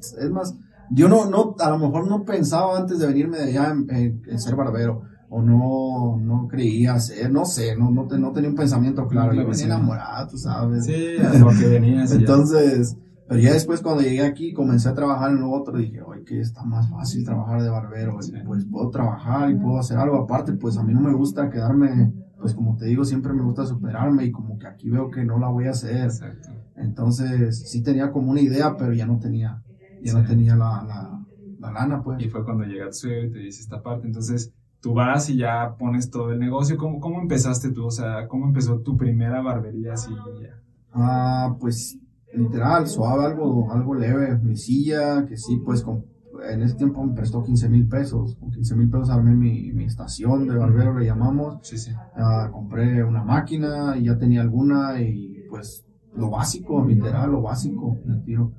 [0.00, 0.56] es más,
[0.90, 4.22] yo no, no, a lo mejor no pensaba antes de venirme de allá en, en,
[4.26, 5.02] en ser barbero
[5.36, 9.32] o no, no creía ser, no sé, no, no, te, no tenía un pensamiento claro.
[9.32, 10.84] No, yo venía enamorado, tú sabes.
[10.84, 12.12] Sí, a lo que venías.
[12.12, 16.24] Entonces, pero ya después cuando llegué aquí comencé a trabajar en lo otro, dije, oye,
[16.24, 18.32] que está más fácil trabajar de barbero, sí.
[18.44, 20.16] pues puedo trabajar y puedo hacer algo.
[20.16, 23.64] Aparte, pues a mí no me gusta quedarme, pues como te digo, siempre me gusta
[23.64, 26.04] superarme y como que aquí veo que no la voy a hacer.
[26.04, 26.50] Exacto.
[26.76, 29.62] Entonces, sí tenía como una idea, pero ya no tenía,
[30.02, 30.18] ya sí.
[30.18, 31.24] no tenía la, la,
[31.60, 32.22] la, lana, pues.
[32.22, 36.10] Y fue cuando llegaste y te dice esta parte, entonces tú vas y ya pones
[36.10, 36.76] todo el negocio.
[36.76, 37.86] ¿Cómo, cómo empezaste tú?
[37.86, 40.10] O sea, ¿cómo empezó tu primera barbería así
[40.42, 40.60] ya?
[40.92, 41.98] Ah, pues
[42.34, 44.38] literal, suave, algo, algo leve.
[44.38, 46.04] Mi silla, que sí, pues con,
[46.48, 48.36] en ese tiempo me prestó 15 mil pesos.
[48.36, 51.58] Con 15 mil pesos armé mi, mi, estación de barbero, le llamamos.
[51.62, 51.92] Sí, sí.
[52.16, 55.84] Ah, compré una máquina y ya tenía alguna y pues
[56.16, 58.52] lo básico, literal, lo básico, me tiro.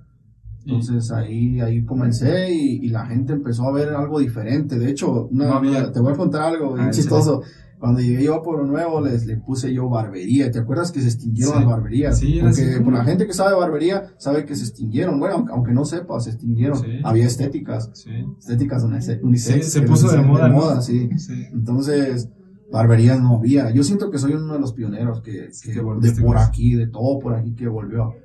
[0.65, 4.79] Entonces ahí, ahí comencé y, y, la gente empezó a ver algo diferente.
[4.79, 7.43] De hecho, una, no, te voy a contar algo bien ah, chistoso.
[7.85, 10.49] Cuando llegué yo a Pueblo Nuevo, les le puse yo barbería.
[10.49, 11.59] ¿Te acuerdas que se extinguieron sí.
[11.59, 12.17] las barberías?
[12.17, 15.19] Sí, Porque por la gente que sabe barbería, sabe que se extinguieron.
[15.19, 16.79] Bueno, aunque, no sepa, se extinguieron.
[16.79, 16.87] Sí.
[17.03, 17.91] Había estéticas.
[18.39, 19.71] Estéticas unisex.
[19.71, 20.47] se puso de moda.
[20.47, 21.11] De moda, sí.
[21.53, 22.27] Entonces,
[22.71, 23.69] barberías no había.
[23.69, 26.87] Yo siento que soy uno de los pioneros que, que, que de por aquí, de
[26.87, 28.15] todo por aquí que volvió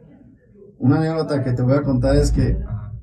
[0.79, 2.59] una anécdota que te voy a contar es que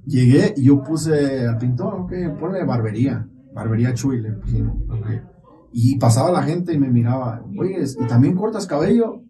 [0.07, 5.36] llegué y yo puse al pintor, ok, ponle barbería, barbería Chuy, le pusimos, ok.
[5.71, 9.21] Y pasaba la gente y me miraba, oye, ¿y también cortas cabello?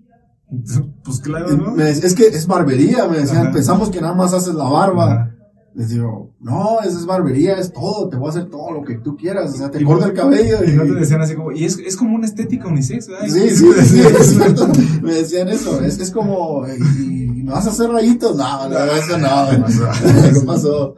[1.03, 1.71] Pues claro, ¿no?
[1.75, 3.51] Me dec- es que es barbería, me decían, Ajá.
[3.53, 5.11] pensamos que nada más haces la barba.
[5.13, 5.33] Ajá.
[5.75, 8.95] Les digo, no, eso es barbería, es todo, te voy a hacer todo lo que
[8.97, 10.57] tú quieras, o sea, te Y corto no- el cabello.
[10.65, 13.27] Y no te decían así como, y es, es como una estética unisex, ¿verdad?
[13.27, 14.67] Sí, sí, sí, es cierto.
[15.03, 18.35] Me decían eso, es, es como, ¿y, y me vas a hacer rayitos?
[18.37, 20.95] No, no, eso no, no pasó.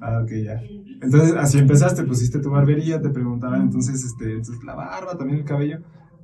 [0.00, 0.60] Ah, ok, ya.
[1.00, 5.44] Entonces, así empezaste, pusiste tu barbería, te preguntaban entonces, este, entonces, la barba, también el
[5.44, 5.78] cabello.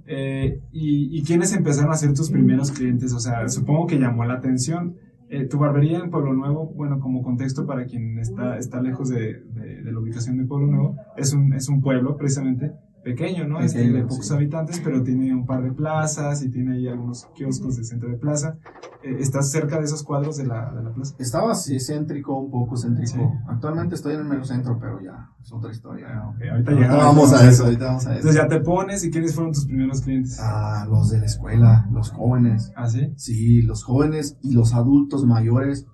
[0.07, 3.13] Eh, y, ¿Y quiénes empezaron a ser tus primeros clientes?
[3.15, 4.97] O sea, supongo que llamó la atención.
[5.31, 9.41] Eh, tu barbería en Pueblo Nuevo, bueno, como contexto para quien está, está lejos de,
[9.55, 12.73] de- de la ubicación de Pueblo Nuevo, es un, es un pueblo precisamente
[13.05, 13.61] pequeño, ¿no?
[13.61, 14.35] Este, Pequeño, de pocos sí.
[14.35, 18.17] habitantes, pero tiene un par de plazas y tiene ahí algunos kioscos de centro de
[18.17, 18.57] plaza.
[19.03, 21.15] Eh, ¿Estás cerca de esos cuadros de la, de la plaza?
[21.19, 23.13] Estaba así céntrico, un poco céntrico.
[23.13, 23.21] Sí.
[23.49, 26.09] Actualmente estoy en el mero centro, pero ya, es otra historia.
[26.11, 28.19] Ah, ok, Ahorita Ahorita llegamos, vamos a eso, ahorita vamos a eso.
[28.29, 30.39] Entonces ya te pones y quiénes fueron tus primeros clientes.
[30.41, 32.73] Ah, los de la escuela, los jóvenes.
[32.75, 33.13] ¿Ah, sí?
[33.17, 35.87] Sí, los jóvenes y los adultos mayores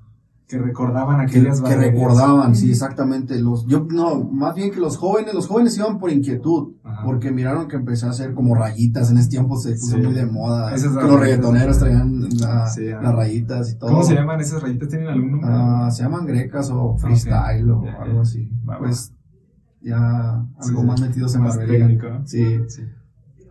[0.51, 1.95] Que recordaban que, aquellas que barberías.
[1.95, 3.39] recordaban, sí, exactamente.
[3.41, 7.05] Los, yo, no, más bien que los jóvenes, los jóvenes iban por inquietud, Ajá.
[7.05, 9.13] porque miraron que empecé a hacer como rayitas.
[9.13, 10.03] En ese tiempo se puso Sí.
[10.03, 10.75] muy de moda.
[10.75, 13.91] Esas que los reggaetoneros traían la- Sí, las rayitas y todo.
[13.91, 14.89] ¿Cómo se llaman esas rayitas?
[14.89, 15.51] ¿Tienen algún nombre?
[15.53, 18.51] Ah, se llaman grecas o freestyle o algo así.
[18.69, 18.79] Va, va.
[18.81, 19.15] Pues
[19.81, 20.87] ya algo sí.
[20.87, 21.59] más metidos en Más.
[22.25, 22.59] Sí.
[22.69, 22.83] Sí.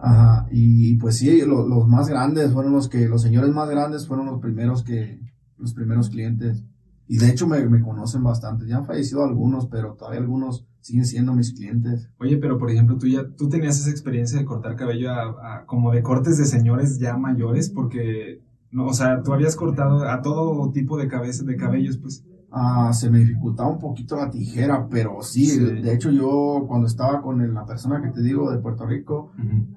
[0.02, 4.08] Ajá, y pues sí, lo- los más grandes fueron los que, los señores más grandes
[4.08, 5.20] fueron los primeros que,
[5.58, 6.64] los primeros clientes.
[7.12, 11.06] Y de hecho me, me conocen bastante, ya han fallecido algunos, pero todavía algunos siguen
[11.06, 12.08] siendo mis clientes.
[12.20, 15.24] Oye, pero por ejemplo, tú ya, tú tenías esa experiencia de cortar cabello a,
[15.58, 18.42] a- como de cortes de señores ya mayores, porque,
[18.72, 22.24] no, o sea, tú habías cortado a todo tipo de cabezas, de cabellos, pues.
[22.52, 25.60] Ah, se me dificultaba un poquito la tijera, pero sí, Sí.
[25.60, 29.32] de hecho yo cuando estaba con el- la persona que te digo de Puerto Rico,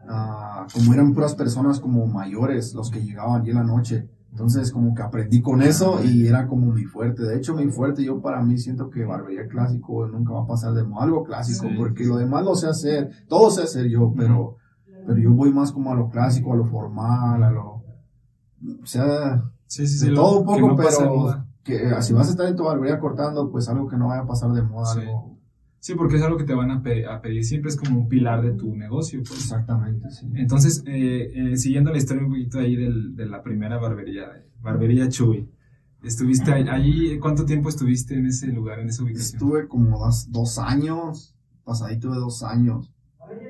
[0.09, 4.73] ah, como eran puras personas como mayores los que llegaban allí en la noche, entonces
[4.73, 7.23] como que aprendí con eso y era como mi fuerte.
[7.23, 10.73] De hecho mi fuerte yo para mí siento que barbería clásico nunca va a pasar
[10.73, 11.75] de moda, algo clásico, Sí.
[11.77, 14.57] porque lo demás lo sé hacer, todo sé hacer yo, pero,
[15.07, 17.83] pero yo voy más como a lo clásico, a lo formal, a lo,
[18.83, 20.07] o sea, Sí, sí, sí.
[20.07, 22.57] de lo- todo un que poco, no pero que eh, si vas a estar en
[22.57, 25.01] tu barbería cortando, pues algo que no vaya a pasar de moda, Sí.
[25.01, 25.37] algo
[25.85, 28.09] Sí, porque es algo que te van a, pe- a pedir, siempre es como un
[28.09, 29.40] pilar de tu negocio, pues.
[29.40, 30.29] exactamente, sí.
[30.37, 34.27] Entonces, eh, eh, siguiendo la historia un poquito ahí del- de la primera barbería,
[34.62, 35.49] Barbería Chuy,
[36.05, 39.35] estuviste ahí, ahí, ¿cuánto tiempo estuviste en ese lugar, en esa ubicación?
[39.42, 42.92] Estuve como dos, dos años, pasadito de dos años.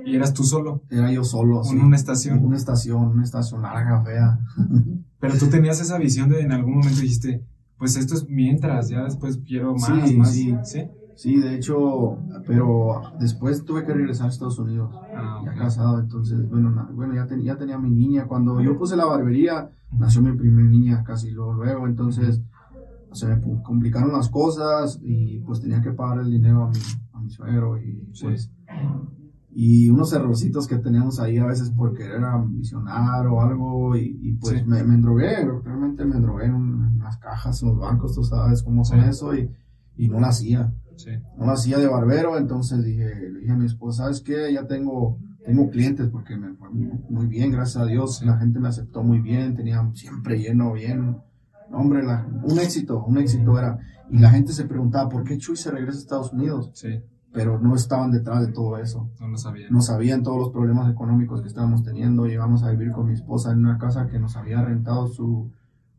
[0.06, 1.76] Y eras tú solo, Era yo solo, en sí.
[1.76, 2.42] una estación.
[2.42, 4.38] Una estación, una estación larga, fea.
[5.20, 7.44] Pero tú tenías esa visión de en algún momento dijiste,
[7.76, 10.32] pues esto es mientras, ya después quiero más, Sí, más.
[10.34, 10.56] sí.
[10.64, 10.82] ¿Sí?
[11.14, 16.48] Sí, de hecho, pero después tuve que regresar a Estados Unidos, Ah, ya casado, entonces,
[16.48, 18.26] bueno, na- bueno ya, ten- ya tenía mi niña.
[18.26, 22.42] Cuando yo puse la barbería, nació mi primer niña casi luego, luego, entonces
[23.12, 26.78] se me complicaron las cosas y pues tenía que pagar el dinero a mi,
[27.12, 28.24] a mi suegro y Sí.
[28.24, 28.50] pues
[29.54, 34.32] y unos errorcitos que teníamos ahí a veces por querer ambicionar o algo y, y,
[34.36, 34.64] pues Sí.
[34.66, 38.82] me, me endrogué, realmente me endrogué en, las cajas, en los bancos, tú sabes cómo
[38.82, 39.08] son Sí.
[39.10, 39.50] eso y,
[39.98, 40.72] y no lo hacía,
[41.04, 41.10] Sí.
[41.38, 44.52] lo hacía de barbero, entonces dije, le dije a mi esposa, ¿sabes qué?
[44.52, 48.68] Ya tengo, tengo clientes porque me fue muy, bien, gracias a Dios, la gente me
[48.68, 51.16] aceptó muy bien, tenía siempre lleno, bien,
[51.72, 53.78] hombre, la- un éxito, un éxito era,
[54.10, 56.70] y la gente se preguntaba, ¿por qué Chuy se regresa a Estados Unidos?
[56.74, 57.00] Sí,
[57.32, 59.66] Pero no estaban detrás de todo eso no lo sabía.
[59.70, 62.26] no sabían todos los problemas económicos que estábamos teniendo.
[62.26, 65.50] Llegamos a vivir con mi esposa en una casa que nos había rentado su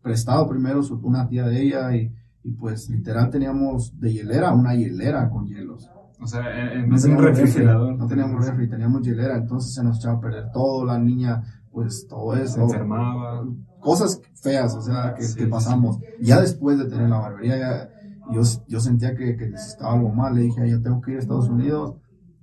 [0.04, 4.75] prestado primero su, una tía de ella y, y pues literal teníamos de hielera una
[4.75, 5.89] hielera con hielos.
[6.19, 7.88] O sea, en No vez de un teníamos refrigerador.
[7.89, 11.41] refri, no teníamos refri, teníamos hielera, entonces se nos echaba a perder todo, la niña,
[11.71, 12.62] pues todo Se eso.
[12.62, 13.45] enfermaba.
[13.79, 15.99] Cosas feas, o sea, que, Sí, que sí, pasamos.
[16.21, 17.89] Ya después de tener la barbería, ya,
[18.32, 20.34] yo, yo sentía que, que necesitaba algo más.
[20.34, 21.95] Le dije, ya tengo que ir a Estados Unidos,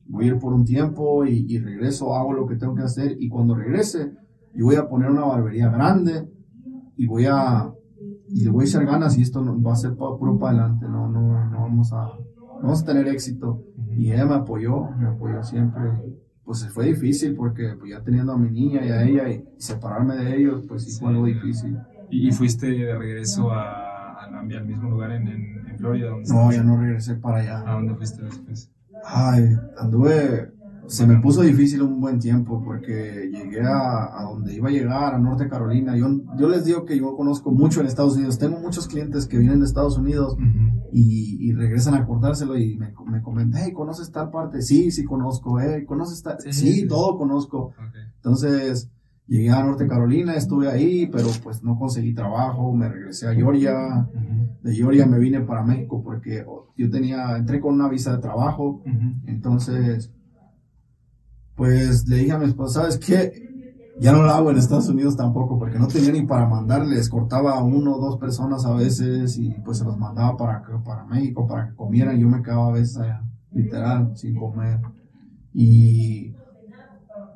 [0.07, 3.17] voy a ir por un tiempo y, y regreso, hago lo que tengo que hacer.
[3.19, 4.13] Y cuando regrese,
[4.55, 6.29] yo voy a poner una barbería grande
[6.97, 7.73] y voy a,
[8.33, 10.53] y le voy a echar ganas y esto no- va a ser pa- puro para
[10.59, 12.05] adelante, no, no, no vamos a,
[12.37, 13.63] no vamos a tener éxito.
[13.97, 15.83] Y ella me apoyó, me apoyó siempre.
[16.45, 20.17] Pues fue difícil porque pues, ya teniendo a mi niña y a ella y, separarme
[20.17, 21.01] de ellos, pues sí, Sí.
[21.01, 21.77] fue algo difícil.
[22.11, 23.63] Y, y fuiste de regreso a,
[24.25, 26.11] a- al mismo lugar en, en, en Florida.
[26.11, 27.73] Donde No, ya no regresé para ¿A allá.
[27.73, 28.71] dónde fuiste después?
[29.05, 30.53] Ay, anduve,
[30.91, 35.15] se me puso difícil un buen tiempo porque llegué a, a donde iba a llegar,
[35.15, 35.97] a Norte Carolina.
[35.97, 38.39] Yo, yo les digo que yo conozco mucho en Estados Unidos.
[38.39, 40.37] Tengo muchos clientes que vienen de Estados Unidos
[40.93, 44.63] y, regresan a cortárselo y me, me comentan, hey, ¿conoces tal parte?
[44.63, 46.39] Sí, sí conozco, eh, ¿conoces tal?
[46.51, 47.73] Sí, todo conozco.
[48.17, 48.91] Entonces,
[49.27, 54.09] llegué a Norte Carolina, estuve ahí, pero pues no conseguí trabajo, me regresé a Georgia,
[54.63, 56.45] de Georgia me vine para México porque
[56.77, 58.83] yo tenía, entré con una visa de trabajo,
[59.27, 60.13] entonces,
[61.55, 63.51] pues le dije a mi esposa, ¿sabes qué?
[64.01, 67.53] Ya no lo hago en Estados Unidos tampoco, porque no tenía ni para mandarles, cortaba
[67.53, 71.47] a uno o dos personas a veces y pues se los mandaba para, para México,
[71.47, 74.81] para que comieran, yo me quedaba a veces allá, literal, sin comer.
[75.53, 76.35] Y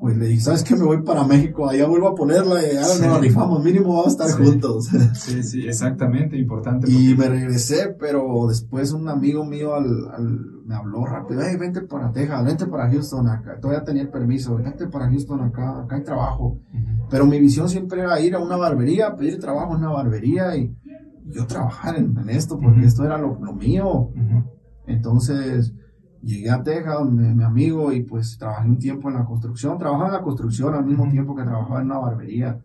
[0.05, 0.77] pues le dije, ¿sabes qué?
[0.77, 4.27] Me voy para México, allá vuelvo a ponerla y ahora nos rifamos, mínimo vamos a
[4.27, 4.91] estar juntos.
[5.15, 6.91] Sí, sí, exactamente, importante.
[6.91, 12.13] Y me regresé, pero después un amigo mío al, me habló rápido, hey, vente para
[12.13, 16.03] Texas, vente para Houston, acá, todavía tenía el permiso, vente para Houston, acá, acá hay
[16.03, 16.59] trabajo.
[17.09, 20.77] Pero mi visión siempre era ir a una barbería, pedir trabajo en una barbería y
[21.29, 24.11] yo trabajar en, esto, porque esto era lo, lo mío.
[24.87, 25.73] Entonces,
[26.25, 29.79] llegué a Texas, mi, amigo, y pues trabajé un tiempo en la construcción.
[29.79, 32.59] Trabajaba en la construcción al mismo tiempo que trabajaba en una barbería.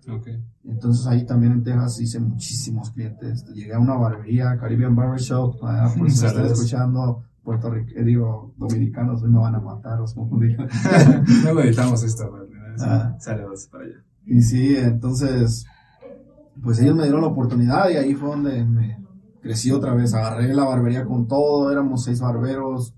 [0.63, 3.45] Entonces ahí también en Texas hice muchísimos clientes.
[3.53, 8.53] Llegué a una barbería, Caribbean Barbershop, ah, por si están escuchando, Puerto Rico, eh, digo,
[8.57, 12.29] dominicanos, hoy me van a matar, os Luego editamos esto,
[12.81, 13.15] ah.
[13.19, 14.03] saludos para allá.
[14.25, 15.65] Y sí, entonces,
[16.61, 18.99] pues ellos me dieron la oportunidad y ahí fue donde me
[19.41, 20.13] crecí otra vez.
[20.13, 22.93] Agarré la barbería con todo, éramos seis barberos,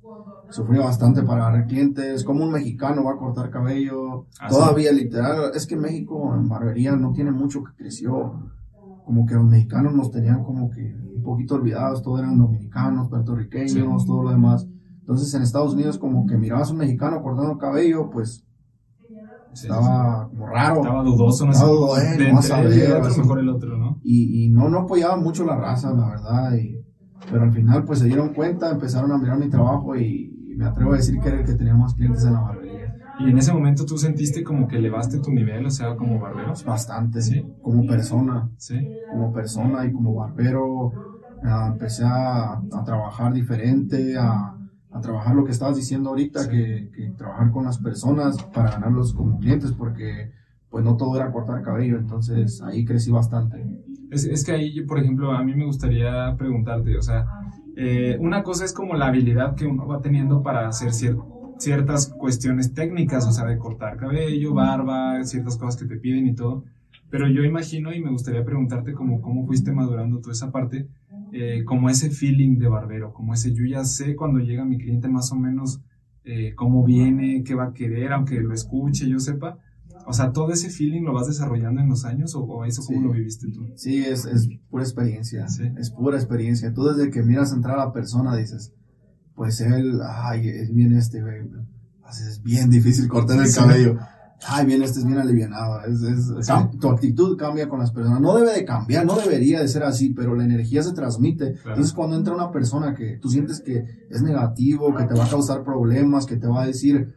[0.51, 5.51] sufrió bastante para agarrar clientes, como un mexicano va a cortar cabello, ah, todavía literal,
[5.55, 8.33] es que México en barbería no tiene mucho que creció,
[9.05, 14.05] como que los mexicanos nos tenían como que un poquito olvidados, todos eran dominicanos, puertorriqueños,
[14.05, 14.67] todo lo demás.
[14.99, 18.45] Entonces en Estados Unidos como que mirabas a un mexicano cortando cabello, pues
[19.53, 20.81] estaba como raro.
[20.81, 23.99] Estaba dudoso, no estaba eh, no a ver, mejor el otro, ¿no?
[24.03, 26.81] Y, y no, no apoyaba mucho la raza, la verdad, y,
[27.29, 30.93] pero al final pues se dieron cuenta, empezaron a mirar mi trabajo y, me atrevo
[30.93, 32.95] a decir que era el que tenía más clientes en la barbería.
[33.19, 36.53] ¿Y en ese momento tú sentiste como que elevaste tu nivel, o sea, como barbero?
[36.65, 37.45] Bastante, sí.
[37.61, 38.49] Como persona.
[38.57, 38.79] Sí.
[39.09, 40.91] Como persona y como barbero
[41.43, 44.55] ah, empecé a, a, trabajar diferente, a,
[44.91, 49.13] a, trabajar lo que estabas diciendo ahorita, que, que, trabajar con las personas para ganarlos
[49.13, 50.31] como clientes, porque
[50.69, 53.63] pues no todo era cortar cabello, entonces ahí crecí bastante.
[54.09, 57.25] Es, es que ahí, por ejemplo, a mí me gustaría preguntarte, o sea,
[57.75, 60.91] eh, una cosa es como la habilidad que uno va teniendo para hacer
[61.57, 66.35] ciertas cuestiones técnicas, o sea, de cortar cabello, barba, ciertas cosas que te piden y
[66.35, 66.63] todo.
[67.09, 70.87] Pero yo imagino y me gustaría preguntarte como cómo fuiste madurando toda esa parte,
[71.33, 75.09] eh, como ese feeling de barbero, como ese yo ya sé cuando llega mi cliente
[75.09, 75.81] más o menos
[76.23, 79.57] eh, cómo viene, qué va a querer, aunque lo escuche, yo sepa,
[80.05, 83.13] o sea, todo ese feeling lo vas desarrollando en los años o, eso cómo lo
[83.13, 83.67] viviste tú?
[83.75, 85.45] Sí, es, es pura experiencia.
[85.77, 86.73] Es pura experiencia.
[86.73, 88.73] Tú desde que miras entrar a la persona dices,
[89.35, 91.49] pues él, ay, es bien este, güey.
[92.09, 93.97] Es bien difícil cortar el cabello.
[94.47, 95.81] Ay, bien, este es bien alivianado.
[95.81, 96.47] Es, es,
[96.79, 98.19] tu actitud cambia con las personas.
[98.21, 101.55] No debe de cambiar, no debería de ser así, pero la energía se transmite.
[101.65, 105.29] Entonces, cuando entra una persona que tú sientes que es negativo, que te va a
[105.29, 107.13] causar problemas, que te va a decir,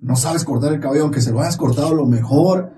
[0.00, 2.72] no sabes cortar el cabello, aunque se lo hayas cortado lo mejor.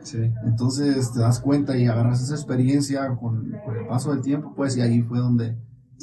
[0.45, 4.81] Entonces te das cuenta y agarras esa experiencia con, el paso del tiempo, pues, y
[4.81, 5.57] ahí fue donde,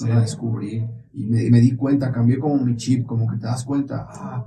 [0.07, 0.87] la descubrí.
[1.11, 4.45] Y me, di cuenta, cambié como mi chip, como que te das cuenta, ah,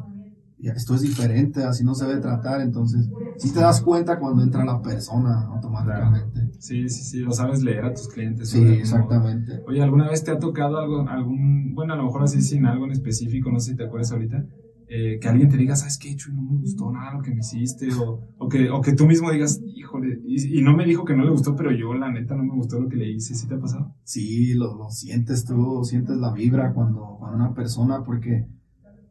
[0.58, 2.62] esto es diferente, así no se debe tratar.
[2.62, 3.06] Entonces,
[3.37, 6.52] sí te das cuenta cuando entra la persona automáticamente.
[6.58, 8.48] Sí, sí, sí, lo sabes leer a tus clientes.
[8.48, 9.61] Sí, exactamente.
[9.66, 12.87] Oye, ¿alguna vez te ha tocado algo, algún, bueno, a lo mejor así sin algo
[12.87, 14.46] en específico, no sé si te acuerdas ahorita?
[14.94, 16.31] Eh, que alguien te diga, ¿sabes qué he hecho?
[16.31, 19.07] Y no me gustó nada lo que me hiciste, o, o, que, o que tú
[19.07, 22.35] mismo digas, híjole, y, no me dijo que no le gustó, pero yo la neta
[22.35, 23.94] no me gustó lo que le hice, ¿sí te ha pasado?
[24.05, 28.46] Sí, lo, lo sientes tú, sientes la vibra cuando, cuando una persona, porque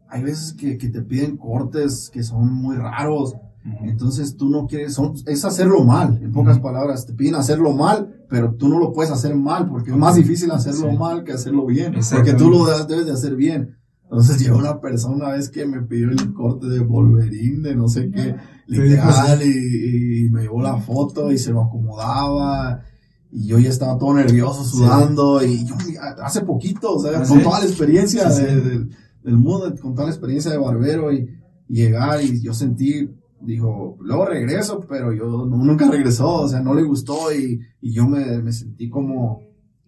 [0.08, 3.36] hay veces que, que te piden cortes que son muy raros,
[3.82, 8.24] entonces tú no quieres, son, es hacerlo mal, en pocas palabras, te piden hacerlo mal,
[8.30, 11.66] pero tú no lo puedes hacer mal, porque es más difícil hacerlo mal que hacerlo
[11.66, 13.81] bien, porque tú lo debes de hacer bien.
[14.12, 17.88] Entonces llegó una persona una vez que me pidió el corte de Wolverine, de no
[17.88, 18.36] sé qué,
[18.68, 22.84] literal, pues, y, me llevó la foto y se lo acomodaba.
[23.32, 25.76] Y yo ya estaba todo nervioso, sudando, y yo
[26.22, 30.52] hace poquito, o sea, ¿Ah, con toda la experiencia del mundo, con toda la experiencia
[30.52, 31.30] de barbero y,
[31.70, 33.10] llegar y yo sentí,
[33.40, 38.06] dijo, luego regreso, pero yo nunca regresó, o sea, no le gustó y, y yo
[38.06, 39.40] me, me sentí como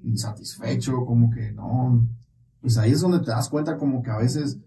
[0.02, 2.08] insatisfecho, como que no,
[2.64, 4.58] pues ahí es donde te das cuenta como que a veces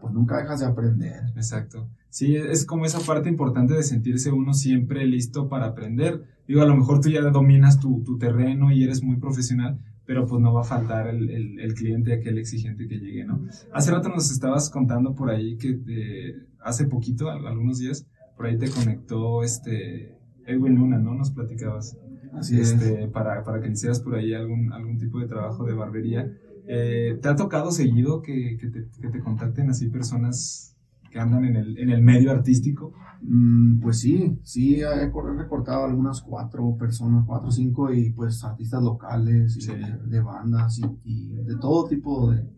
[0.00, 1.24] pues nunca dejas de aprender.
[1.34, 1.88] Exacto.
[2.08, 6.22] Sí, es como esa parte importante de sentirse uno siempre listo para aprender.
[6.46, 10.26] Digo, a lo mejor tú ya dominas tu, tu terreno y eres muy profesional, pero
[10.26, 13.44] pues no va a faltar el, el, el, cliente, aquel exigente que llegue, ¿no?
[13.72, 18.56] Hace rato nos estabas contando por ahí que eh, hace poquito, algunos días, por ahí
[18.56, 21.14] te conectó este Edwin Luna, ¿no?
[21.14, 21.96] Nos platicabas.
[22.32, 26.32] Así este, Para, para que hicieras por ahí algún, algún tipo de trabajo de barbería.
[26.72, 30.76] Eh, ¿Te ha tocado seguido que, que, te, que te contacten así personas
[31.10, 32.92] que andan en el, en el medio artístico?
[33.22, 38.84] Mm, pues sí, sí, he recortado algunas cuatro personas, cuatro o cinco, y pues artistas
[38.84, 39.58] locales,
[40.06, 42.48] de, bandas y, de todo tipo de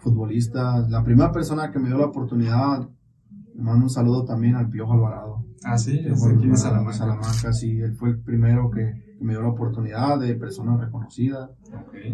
[0.00, 0.88] futbolistas.
[0.88, 2.88] La primera persona que me dio la oportunidad,
[3.54, 5.44] le mando un saludo también al Piojo Alvarado.
[5.64, 6.94] Ah, sí, es aquí de Salamanca.
[6.94, 7.52] Salamanca.
[7.52, 11.50] Sí, él fue el primero que, me dio la oportunidad de persona reconocida.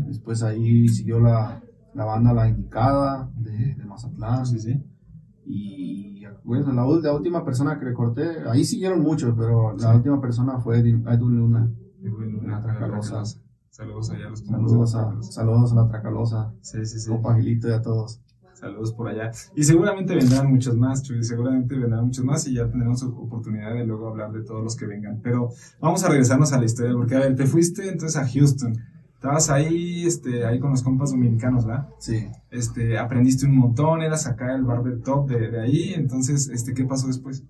[0.06, 1.62] Después ahí siguió la,
[1.94, 4.46] la banda La Indicada de, de Mazatlán.
[4.46, 4.82] Sí, sí.
[5.44, 10.58] Y bueno, la, la, última persona que recorté, ahí siguieron muchos, pero la última persona
[10.58, 11.04] fue Edwin
[11.38, 11.70] Luna.
[12.02, 13.22] Edwin Luna, Tracalosa.
[13.70, 16.54] Saludos allá a los Saludos a, saludos a la Tracalosa.
[16.62, 17.10] Sí, sí, sí.
[17.10, 18.22] Y a todos.
[18.58, 19.30] Saludos por allá.
[19.54, 23.84] Y seguramente vendrán muchos más, Chuy, seguramente vendrán muchos más y ya tendremos oportunidad de
[23.84, 25.20] luego hablar de todos los que vengan.
[25.22, 28.72] Pero vamos a regresarnos a la historia, porque a ver, te fuiste entonces a Houston
[29.14, 31.88] estabas ahí, este, ahí con los compas dominicanos, ¿verdad?
[31.98, 32.28] Sí.
[32.50, 36.84] Este, aprendiste un montón, eras acá el barber top de, de ahí, entonces, este, ¿qué
[36.84, 37.42] pasó después?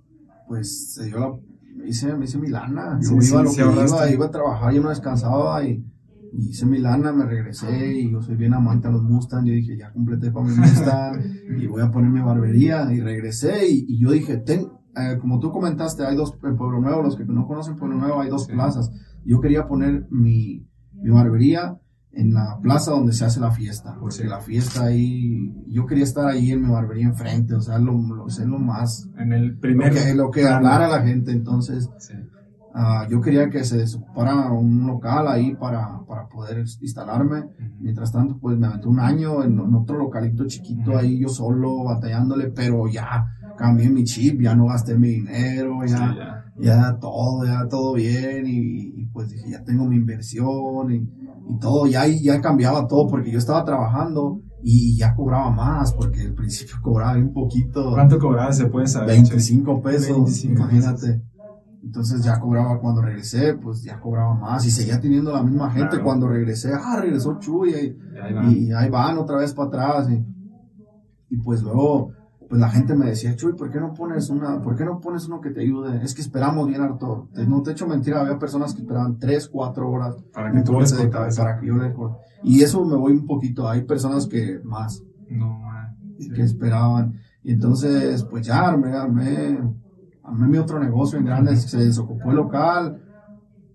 [0.48, 4.10] Pues se dio la, hice, me hice mi lana, yo iba a lo que iba,
[4.10, 5.84] iba a trabajar, yo no descansaba y,
[6.32, 9.76] hice mi lana, me regresé y yo soy bien amante a los Mustang, yo dije,
[9.76, 11.20] ya completé para mi Mustang
[11.58, 12.92] y voy a poner mi barbería.
[12.92, 14.66] Y regresé y, yo dije, ten,
[14.96, 18.20] eh, como tú comentaste, hay dos, en Pueblo Nuevo, los que no conocen Pueblo Nuevo,
[18.20, 18.90] hay dos plazas,
[19.24, 20.66] yo quería poner mi
[21.02, 21.78] mi barbería
[22.12, 26.26] en la plaza donde se hace la fiesta, porque la fiesta ahí, yo quería estar
[26.26, 30.00] ahí en mi barbería enfrente, o sea, lo, lo, lo más, en el primer, lo
[30.00, 31.90] que, lo que hablara la gente, entonces,
[32.76, 37.44] uh, yo quería que se desocupara un local ahí para, para poder instalarme,
[37.80, 42.50] mientras tanto, pues me aventé un año en, otro localito chiquito ahí, yo solo, batallándole,
[42.50, 43.26] pero ya
[43.58, 49.06] cambié mi chip, ya no gasté mi dinero, ya ya todo, ya todo bien y,
[49.12, 51.08] pues dije, ya tengo mi inversión y,
[51.60, 56.34] todo, ya, ya cambiaba todo porque yo estaba trabajando y ya cobraba más porque al
[56.34, 57.92] principio cobraba un poquito.
[57.92, 58.52] ¿Cuánto cobraba?
[58.52, 59.10] Se puede saber.
[59.10, 61.22] 25 pesos, imagínate.
[61.86, 66.02] Entonces ya cobraba cuando regresé, pues ya cobraba más y seguía teniendo la misma gente
[66.02, 66.72] cuando regresé.
[66.74, 70.10] Ah, regresó Chuy y, ahí van otra vez para atrás.
[70.10, 70.26] Y,
[71.30, 72.10] y pues luego
[72.48, 75.26] pues la gente me decía, Chuy, ¿por qué no pones una, por qué no pones
[75.26, 76.02] uno que te ayude?
[76.02, 77.28] Es que esperamos bien harto.
[77.46, 80.92] No te echo mentira, había personas que esperaban 3, 4 horas para que tú les
[80.92, 81.94] para que yo les
[82.42, 85.02] Y eso me voy un poquito, hay personas que más.
[85.28, 85.60] No,
[86.34, 87.14] Que esperaban.
[87.42, 89.58] Y entonces, pues ya armé, armé,
[90.26, 93.02] armé mi otro negocio en grande, se desocupó el local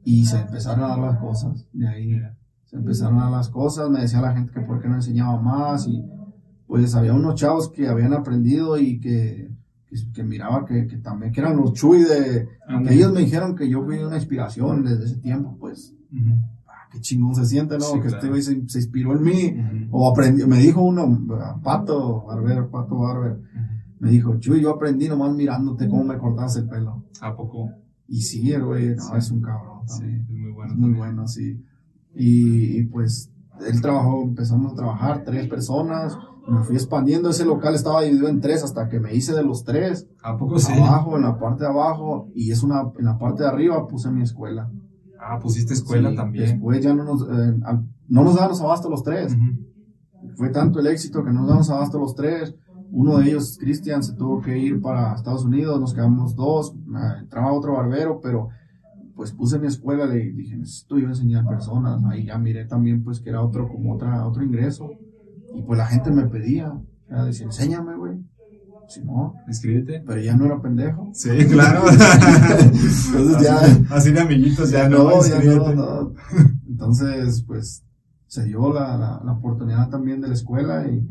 [0.04, 1.68] y se empezaron a dar las cosas.
[1.72, 2.22] De ahí
[2.66, 5.42] se empezaron a dar las cosas, me decía la gente que por qué no enseñaba
[5.42, 6.04] más y
[6.68, 9.52] pues había unos chavos que habían aprendido y que,
[10.14, 12.48] que, miraba que, que, también, que eran los chuy de,
[12.88, 15.94] que ellos me dijeron que yo fui una inspiración desde ese tiempo, pues,
[16.68, 18.02] ah, qué chingón se siente, ¿no?
[18.02, 21.06] que este güey se, inspiró en mí, o aprendió, me dijo uno,
[21.62, 23.42] Pato, Barber, Pato Barber,
[24.02, 27.04] me dijo, Chuy, yo aprendí nomás mirándote cómo me cortabas el pelo.
[27.22, 27.70] ¿A poco?
[28.08, 30.26] Y sí, el güey, no, es un cabrón también.
[30.26, 30.74] Sí, es muy bueno.
[30.74, 31.64] Es muy bueno, sí.
[32.16, 33.32] Y, y pues,
[33.66, 38.42] él trabajó, empezamos a trabajar tres personas, me fui expandiendo, ese local estaba dividido en
[38.42, 40.10] tres hasta que me hice de los tres.
[40.24, 40.74] ¿A poco sí?
[40.74, 44.10] Abajo, en la parte de abajo, y es una, en la parte de arriba puse
[44.10, 44.68] mi escuela.
[45.20, 46.46] Ah, pusiste escuela también.
[46.46, 47.56] Después ya no nos, eh,
[48.08, 49.38] no nos dábamos abasto los tres.
[50.36, 52.56] Fue tanto el éxito que no nos dábamos abasto los tres.
[52.92, 56.76] Uno de ellos, Cristian, se tuvo que ir para Estados Unidos, nos quedamos dos,
[57.22, 58.50] entraba otro barbero, pero
[59.16, 63.20] pues puse mi escuela, le dije, necesito yo enseñar personas, ahí ya miré también pues
[63.20, 64.92] que era otro, como otra, otro ingreso.
[65.54, 66.74] Y pues la gente me pedía,
[67.10, 68.20] era decir, enséñame, güey.
[68.88, 70.04] Si no, escríbete.
[70.06, 71.12] Pero ya no era pendejo.
[71.14, 71.82] Sí, claro.
[71.92, 73.96] Entonces ya.
[73.96, 76.14] Así de amiguitos, ya, no, ya no,
[76.68, 77.86] Entonces, pues,
[78.28, 81.08] se dio la, la, oportunidad también de la escuela y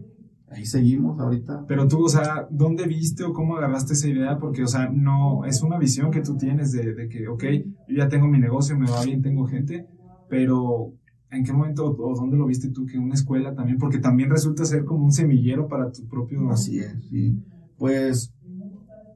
[0.50, 1.64] ahí seguimos ahorita.
[1.66, 4.38] Pero tú, o sea, ¿dónde viste o cómo agarraste esa idea?
[4.38, 7.44] Porque, o sea, no, es una visión que tú tienes de, de que, ok,
[7.88, 9.86] yo ya tengo mi negocio, me va bien, tengo gente,
[10.28, 10.94] pero
[11.32, 13.78] ¿En qué momento o dónde lo viste tú que una escuela también?
[13.78, 16.50] Porque también resulta ser como un semillero para tu propio...
[16.50, 17.38] Así es, sí.
[17.78, 18.34] Pues,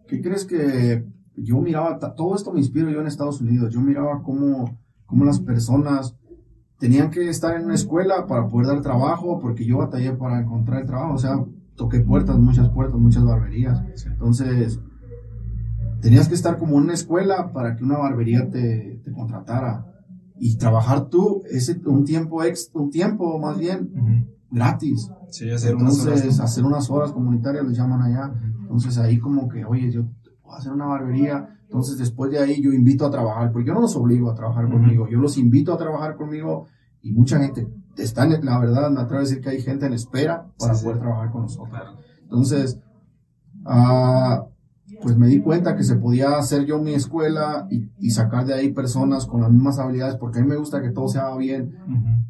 [0.07, 1.05] ¿qué crees que
[1.37, 5.41] yo miraba, todo esto me inspiro yo en Estados Unidos, yo miraba cómo, cómo las
[5.41, 6.17] personas
[6.79, 10.81] tenían que estar en una escuela para poder dar trabajo, porque yo batallé para encontrar
[10.81, 11.45] el trabajo, o sea,
[11.77, 13.83] toqué puertas, muchas puertas, muchas barberías.
[14.07, 14.79] Entonces,
[16.01, 19.87] tenías que estar como en una escuela para que una barbería te, te contratara.
[20.39, 24.27] y trabajar tú ese un tiempo ex, un tiempo más bien Ujú.
[24.51, 25.09] gratis.
[25.31, 26.45] Sí, hacer unas Entonces, horas, ¿no?
[26.45, 28.35] hacer unas horas comunitarias les llaman allá.
[28.63, 30.05] Entonces ahí como que, oye, yo
[30.55, 31.59] a hacer una barbería.
[31.65, 34.69] Entonces después de ahí yo invito a trabajar, porque yo no los obligo a trabajar
[34.71, 36.67] conmigo, yo los invito a trabajar conmigo
[37.03, 39.93] y mucha gente está en, la verdad, me atrevo a decir que hay gente en
[39.93, 40.87] espera para Sí, sí.
[40.87, 41.71] poder trabajar con nosotros.
[41.71, 41.97] Claro.
[42.23, 42.79] Entonces,
[43.65, 44.45] ah,
[45.03, 48.55] pues me di cuenta que se podía hacer yo mi escuela y, y sacar de
[48.55, 51.37] ahí personas con las mismas habilidades, porque a mí me gusta que todo se haga
[51.37, 51.75] bien.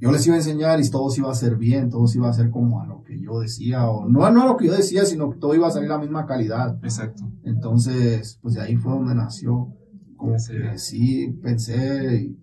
[0.00, 2.26] Yo les iba a enseñar y todo se iba a hacer bien, todo se iba
[2.26, 4.72] a hacer como a lo que yo decía, o no, no a lo que yo
[4.74, 6.78] decía, sino que todo iba a salir a la misma calidad.
[6.82, 7.22] Exacto.
[7.44, 9.68] Entonces, pues de ahí fue donde nació.
[10.16, 10.52] Como Sí.
[10.54, 12.38] que sí, pensé y,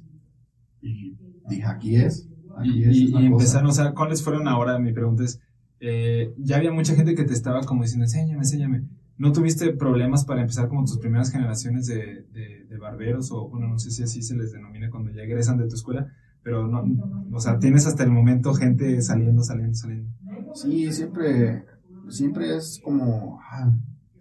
[0.82, 1.18] y
[1.50, 2.28] dije, aquí es.
[2.58, 4.78] Aquí Y, es, y- y empezaron, o sea, ¿cuáles fueron ahora?
[4.78, 5.40] Mi pregunta es,
[5.80, 8.84] eh, ya había mucha gente que te estaba como diciendo, enséñame, enséñame.
[9.18, 13.32] ¿No tuviste problemas para empezar como tus primeras generaciones de, de, de barberos?
[13.32, 16.08] O bueno, no sé si así se les denomina cuando ya egresan de tu escuela,
[16.44, 16.84] pero no,
[17.32, 20.10] o sea, tienes hasta el momento gente saliendo, saliendo, saliendo.
[20.56, 21.66] Sí, siempre,
[22.10, 23.72] siempre es como, ah,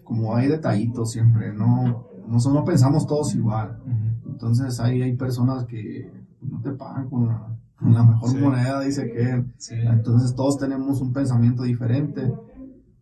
[0.05, 3.79] como hay detallitos siempre, no, no, no pensamos todos igual.
[4.27, 6.11] Entonces ahí hay personas que
[6.43, 8.37] no te pagan con la, con la mejor Sí.
[8.39, 9.75] moneda, dice que Sí.
[9.77, 12.31] Entonces todos tenemos un pensamiento diferente.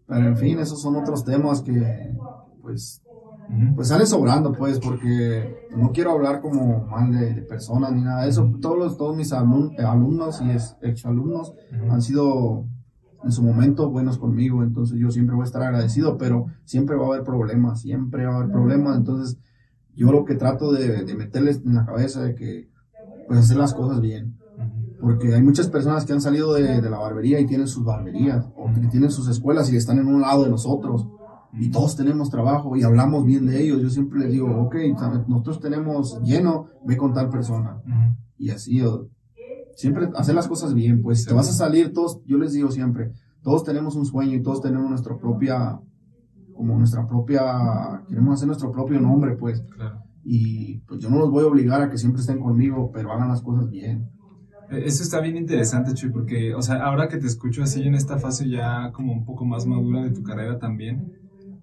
[0.09, 2.15] Pero en fin, esos son otros temas que
[2.63, 3.03] pues,
[3.49, 3.75] Ujú.
[3.77, 8.23] pues salen sobrando, pues, porque no quiero hablar como mal de, de personas ni nada
[8.25, 8.51] de eso.
[8.61, 11.93] Todos, los, todos mis alum- alumnos y ex- exalumnos Ujú.
[11.93, 12.65] han sido
[13.23, 17.05] en su momento buenos conmigo, entonces yo siempre voy a estar agradecido, pero siempre va
[17.05, 19.39] a haber problemas, siempre va a haber problemas, entonces
[19.95, 22.71] yo lo que trato de, de meterles en la cabeza de que
[23.27, 24.38] pues hacer las cosas bien.
[25.01, 28.47] Porque hay muchas personas que han salido de, de la barbería y tienen sus barberías,
[28.57, 31.07] o que tienen sus escuelas y están en un lado de nosotros.
[31.53, 33.81] Y todos tenemos trabajo y hablamos bien de ellos.
[33.81, 34.77] Yo siempre les digo, ok,
[35.27, 37.81] nosotros tenemos lleno, ve con tal persona.
[38.37, 38.83] Y así,
[39.75, 41.01] siempre hacer las cosas bien.
[41.03, 44.43] Pues te vas a salir, todos, yo les digo siempre, todos tenemos un sueño y
[44.43, 45.81] todos tenemos nuestra propia,
[46.55, 49.63] como nuestra propia, queremos hacer nuestro propio nombre, pues.
[49.75, 50.03] Claro.
[50.25, 53.29] Y pues yo no los voy a obligar a que siempre estén conmigo, pero hagan
[53.29, 54.11] las cosas bien.
[54.69, 58.19] Eso está bien interesante, Chuy, porque, o sea, ahora que te escucho así en esta
[58.19, 61.11] fase ya como un poco más madura de tu carrera también,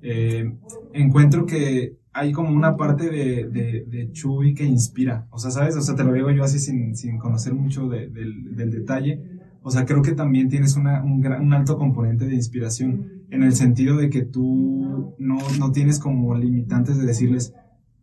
[0.01, 0.57] eh,
[0.91, 5.75] encuentro que hay como una parte de, de, Chuy que inspira, o sea, ¿sabes?
[5.75, 9.21] O sea, te lo digo yo así sin, sin conocer mucho de- del, del detalle,
[9.61, 13.43] o sea, creo que también tienes una, un, gran- un alto componente de inspiración, en
[13.43, 17.53] el sentido de que tú no, no tienes como limitantes de decirles,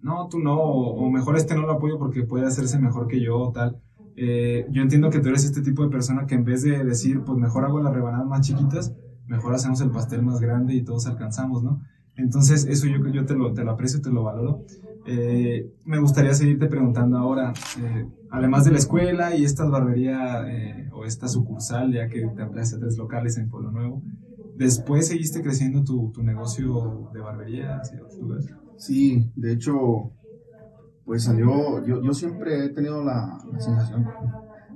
[0.00, 3.20] no, tú no, o, o mejor este no lo apoyo porque puede hacerse mejor que
[3.20, 3.80] yo o tal.
[4.16, 7.22] Eh, yo entiendo que tú eres este tipo de persona que en vez de decir,
[7.24, 8.94] pues mejor hago las rebanadas más chiquitas,
[9.26, 11.80] mejor hacemos el pastel más grande y todos alcanzamos, ¿no?
[12.16, 14.64] Entonces, eso yo, yo te, lo, te lo aprecio, te lo valoro.
[15.06, 17.52] Eh, me gustaría seguirte preguntando ahora,
[17.82, 20.44] eh, además de la escuela y esta barbería
[20.92, 24.02] o esta sucursal, ya que te ampliaste a tres locales en Pueblo Nuevo,
[24.56, 28.46] después seguiste creciendo tu, tu negocio de barbería hacia otros lugares.
[28.76, 30.12] Sí, de hecho,
[31.04, 34.06] pues salió, yo, yo siempre he tenido la, la sensación,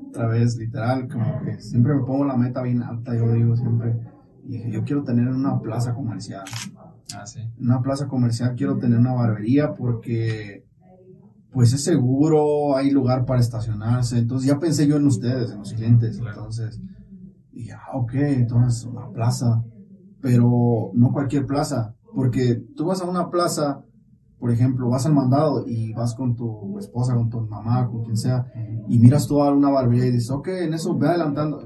[0.08, 3.96] otra vez, literal, como que siempre me pongo la meta bien alta, yo digo siempre,
[4.44, 6.44] y dije, yo quiero tener una plaza comercial.
[7.14, 7.40] Ah, sí.
[7.58, 10.64] Una plaza comercial quiero tener una barbería porque
[11.56, 14.18] pues es seguro, hay lugar para estacionarse.
[14.18, 16.18] Entonces ya pensé yo en ustedes, en los clientes.
[16.18, 16.36] Claro.
[16.36, 16.80] Entonces
[17.50, 19.64] dije, ah, ok, entonces una plaza.
[20.20, 23.84] Pero no cualquier plaza, porque tú vas a una plaza,
[24.38, 28.16] por ejemplo, vas al mandado y vas con tu esposa, con tu mamá, con quien
[28.16, 28.46] sea,
[28.88, 31.60] y miras tú a una barbería y dices, ok, en eso ve adelantando.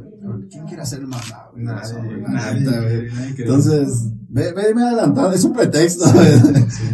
[0.50, 1.52] ¿Quién quiere hacer el mandado?
[1.56, 6.04] Nadie, nadie, nadie quiere- Entonces, ve, ve, ve adelantando, es un pretexto.
[6.70, 6.84] Sí.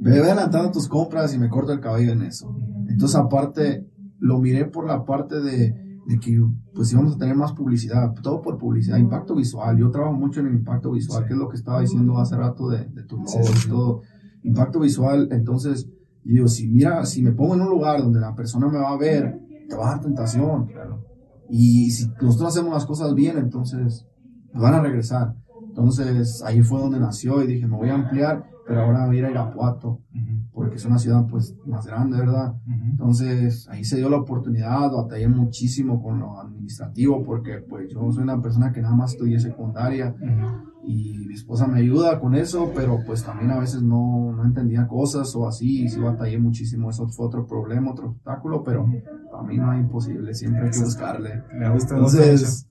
[0.00, 2.54] Ve, ve adelantando tus compras y me corto el cabello en eso.
[2.88, 3.84] Entonces, aparte,
[4.20, 5.74] lo miré por la parte de,
[6.06, 6.40] de que,
[6.72, 9.76] pues, íbamos a tener más publicidad, todo por publicidad, impacto visual.
[9.76, 11.28] Yo trabajo mucho en el impacto visual, Sí.
[11.28, 13.66] que es lo que estaba diciendo hace rato de, de sí, sí.
[13.66, 14.02] y todo.
[14.42, 15.86] Impacto visual, entonces,
[16.24, 18.90] yo digo, si mira, si me pongo en un lugar donde la persona me va
[18.90, 20.66] a ver, te va a dar tentación.
[20.66, 21.04] Claro.
[21.50, 24.06] Y si nosotros hacemos las cosas bien, entonces
[24.54, 25.34] van a regresar.
[25.68, 29.18] Entonces ahí fue donde nació y dije, me voy a ampliar, pero ahora voy a
[29.20, 32.52] ir a Irapuato, Ujú, porque es una ciudad pues más grande, ¿verdad?
[32.66, 32.84] ujú.
[32.90, 38.24] Entonces ahí se dio la oportunidad, batallé muchísimo con lo administrativo, porque pues yo soy
[38.24, 40.86] una persona que nada más estudié secundaria Ujú.
[40.86, 44.86] y mi esposa me ayuda con eso, pero pues también a veces no, no entendía
[44.86, 48.86] cosas o así, y sí batallé muchísimo, eso fue otro problema, otro obstáculo, pero
[49.30, 51.42] para mí no es imposible, siempre hay que buscarle.
[51.54, 52.67] Me gusta me gusta Entonces,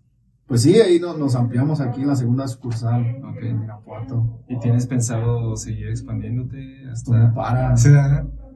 [0.48, 3.28] pues sí, ahí nos, nos ampliamos aquí en la segunda sucursal, mucho.
[3.30, 3.44] Ok.
[3.44, 4.40] en Irapuato.
[4.48, 7.34] ¿Y tienes pensado seguir expandiéndote Esto no hasta...?
[7.36, 7.76] para.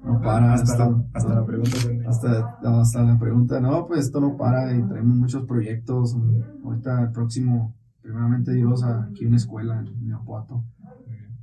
[0.04, 0.54] No para.
[0.54, 1.78] Hasta, esto- la, hasta la pregunta.
[2.10, 6.18] Hasta, hasta la pregunta, no, pues esto no para y traemos muchos proyectos.
[6.64, 10.64] Ahorita el próximo, primeramente Dios, aquí una escuela en Irapuato.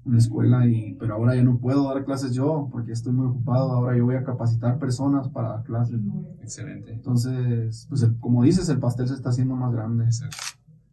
[0.08, 3.72] Una escuela, y, pero ahora ya no puedo dar clases yo porque estoy muy ocupado.
[3.72, 6.00] Ahora yo voy a capacitar personas para dar clases.
[6.42, 6.92] Excelente.
[6.92, 10.04] Entonces, pues el- como dices, el pastel se está haciendo más grande.
[10.04, 10.36] Exacto.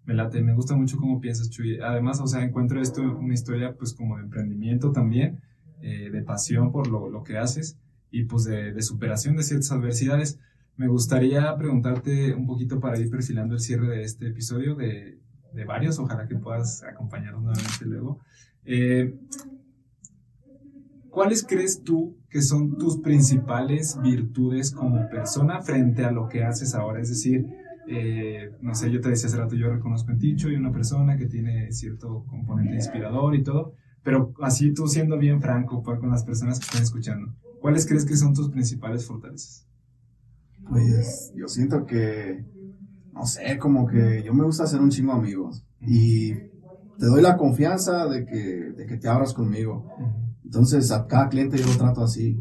[0.05, 1.79] Me late, me gusta mucho cómo piensas, Chuy.
[1.79, 5.39] Además, o sea, encuentro esto una historia, pues, como de emprendimiento también,
[5.81, 7.77] eh, de pasión por lo, lo que haces
[8.11, 10.39] y, pues, de, de superación de ciertas adversidades.
[10.77, 15.17] Me gustaría preguntarte un poquito para ir perfilando el cierre de este episodio, de,
[15.53, 18.19] de varios, ojalá que puedas acompañarnos nuevamente luego.
[18.65, 19.13] Eh,
[21.09, 26.75] ¿Cuáles crees tú que son tus principales virtudes como persona frente a lo que haces
[26.75, 26.99] ahora?
[26.99, 27.45] Es decir,
[27.87, 31.15] eh, no sé, yo te decía hace rato, yo reconozco en ti, y una persona
[31.15, 36.25] que tiene cierto componente inspirador y todo, pero así tú siendo bien franco con las
[36.25, 39.67] personas que están escuchando, ¿cuáles crees que son tus principales fortalezas?
[40.69, 42.43] Pues yo siento que,
[43.13, 46.33] no sé, como que yo me gusta hacer un chingo amigos y
[46.97, 49.85] te doy la confianza de que, de que te abras conmigo.
[50.43, 52.39] Entonces a cada cliente yo lo trato así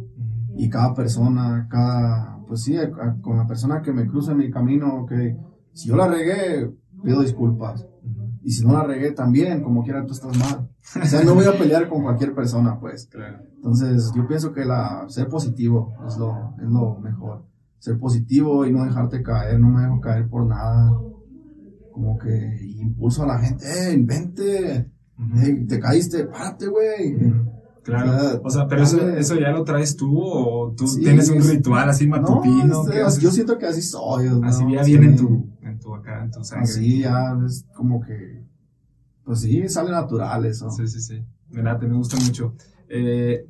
[0.56, 4.38] y cada persona, cada, pues sí, a- a- con la persona que me cruza en
[4.38, 5.36] mi camino, que
[5.72, 6.70] si yo la regué,
[7.02, 7.86] pido disculpas.
[8.42, 10.68] Y si no la regué también, como quiera tú estás mal.
[11.02, 13.08] O sea, no voy a pelear con cualquier persona, pues.
[13.56, 17.46] Entonces, yo pienso que la, ser positivo es lo, es lo mejor.
[17.78, 20.92] Ser positivo y no dejarte caer, no me dejo caer por nada.
[21.94, 24.90] Como que impulso a la gente, ¡eh, invente!
[25.40, 26.24] ¡Ey, te caíste!
[26.24, 27.16] ¡Párate, güey!
[27.84, 31.40] Claro, o sea, pero eso, eso ya lo traes tú o tú Sí, tienes un
[31.40, 32.64] ritual así matutino.
[32.64, 34.28] No, ¿qué este, yo siento que así soy.
[34.28, 34.44] ¿no?
[34.44, 34.90] así ya Sí.
[34.90, 36.64] viene en tu, en tu acá, en tu sangre.
[36.64, 38.42] Así ya es como que,
[39.24, 40.70] pues sí, sale natural eso.
[40.70, 41.22] Sí, sí, sí.
[41.50, 42.54] Me late, me gusta mucho.
[42.88, 43.46] Eh,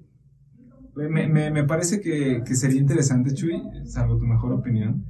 [0.96, 5.06] me, me, me parece que, que sería interesante, Chuy, salvo tu mejor opinión.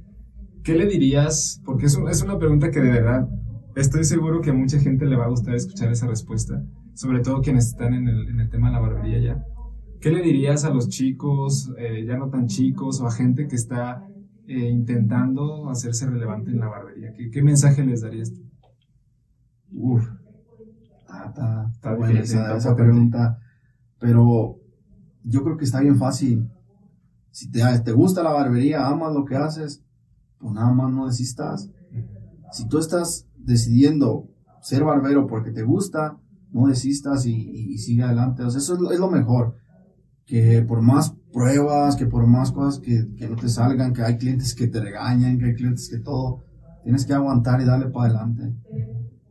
[0.65, 1.61] ¿Qué le dirías?
[1.63, 3.29] Porque es, un- es una pregunta que de verdad
[3.75, 6.61] estoy seguro que a mucha gente le va a gustar escuchar esa respuesta,
[6.95, 9.45] sobre todo quienes están en el, en el tema de la barbería ya.
[10.01, 13.55] ¿Qué le dirías a los chicos, eh, ya no tan chicos, o a gente que
[13.55, 14.07] está
[14.47, 17.13] eh, intentando hacerse relevante en la barbería?
[17.15, 18.41] ¿Qué, qué mensaje les darías tú?
[19.71, 20.03] Uf.
[21.01, 22.91] Está, está, Está difícil, esa, está esa potente.
[22.91, 23.39] pregunta.
[23.99, 24.57] Pero
[25.23, 26.49] yo creo que está bien fácil.
[27.31, 29.83] Si te, te gusta la barbería, amas lo que haces,
[30.39, 31.69] pues nada más no desistas.
[32.51, 34.27] Si tú estás decidiendo
[34.61, 36.17] ser barbero porque te gusta,
[36.51, 38.43] no desistas y, y- sigue adelante.
[38.45, 39.55] Eso es lo, es lo mejor.
[40.25, 44.17] Que por más pruebas, que por más cosas que, que no te salgan, que hay
[44.17, 46.43] clientes que te regañan, que hay clientes que todo,
[46.83, 48.53] tienes que aguantar y darle para adelante.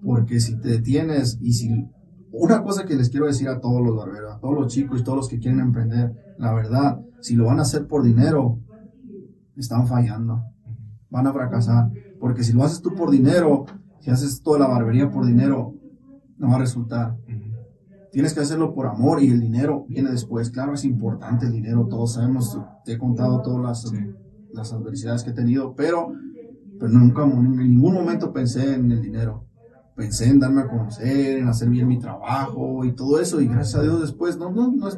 [0.05, 1.89] Porque si te detienes y si...
[2.33, 5.05] Una cosa que les quiero decir a todos los barberos, a todos los chicos y
[5.05, 8.59] todos los que quieren emprender, la verdad, si lo van a hacer por dinero,
[9.57, 10.43] están fallando.
[11.15, 11.93] Van a fracasar.
[12.19, 13.67] Porque si lo haces tú por dinero,
[14.01, 15.73] si haces toda la barbería por dinero,
[16.39, 17.17] no va a resultar.
[18.11, 20.51] Tienes que hacerlo por amor y el dinero viene después.
[20.51, 23.97] Claro, es importante el dinero, todos sabemos, te he contado todas las, Sí.
[24.53, 26.12] las adversidades que he tenido, pero,
[26.81, 29.45] pero nunca, en ningún momento pensé en el dinero.
[29.95, 33.77] Pensé en darme a conocer, en hacer bien mi trabajo y todo eso, y gracias
[33.77, 34.89] a Dios después, no, no, no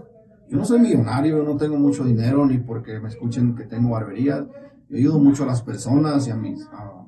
[0.48, 4.44] yo no soy millonario, no tengo mucho dinero, ni porque me escuchen que tengo barberías.
[4.88, 7.06] Yo ayudo mucho a las personas y a mis, a,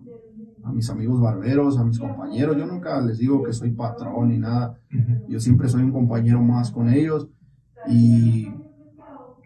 [0.65, 2.57] a mis amigos barberos, a mis compañeros.
[2.57, 4.79] Yo nunca les digo que soy patrón ni nada.
[5.29, 7.29] Yo siempre soy un compañero más con ellos
[7.89, 8.49] y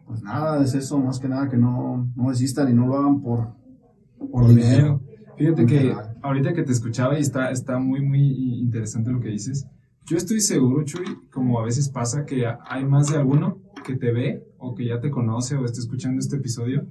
[0.07, 3.21] pues nada, es eso, más que nada que no, no desistan y no lo hagan
[3.21, 3.49] por,
[4.19, 5.01] por, Por dinero.
[5.37, 9.67] Fíjate que ahorita que te escuchaba y está, está muy, muy interesante lo que dices.
[10.07, 14.13] Yo estoy seguro, Chuy, como a veces pasa, que hay más de alguno que te
[14.13, 16.87] ve o que ya te conoce o está escuchando este episodio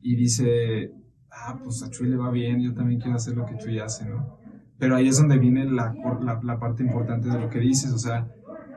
[0.00, 0.92] y dice,
[1.30, 4.06] ah, pues a Chuy le va bien, yo también quiero hacer lo que Chuy hace,
[4.06, 4.38] ¿no?
[4.78, 7.98] Pero ahí es donde viene la, la, la parte importante de lo que dices, o
[7.98, 8.28] sea,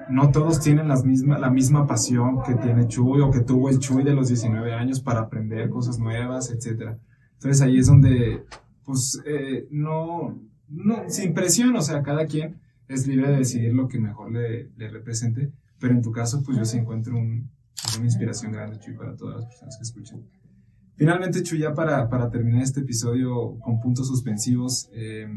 [0.09, 3.79] no todos tienen las misma, la misma pasión que tiene Chuy o que tuvo el
[3.79, 6.97] Chuy de los 19 años para aprender cosas nuevas, etcétera.
[7.33, 8.43] Entonces ahí es donde,
[8.83, 13.87] pues, eh, no, no, sin presión, o sea, cada quien es libre de decidir lo
[13.87, 17.49] que mejor le, le represente, pero en tu caso, pues yo sí encuentro un,
[17.95, 20.38] una inspiración grande, Chuy, para todas las personas que escuchan.
[20.99, 25.29] Finalmente, Chuy, ya para, para terminar este episodio con puntos suspensivos, eh,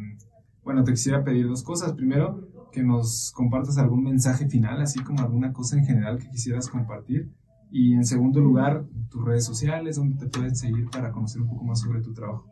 [0.65, 1.93] bueno, te quisiera pedir dos cosas.
[1.93, 6.69] Primero, que nos compartas algún mensaje final, así como alguna cosa en general que quisieras
[6.69, 7.31] compartir.
[7.71, 11.65] Y en segundo lugar, tus redes sociales, donde te pueden seguir para conocer un poco
[11.65, 12.45] más sobre tu trabajo.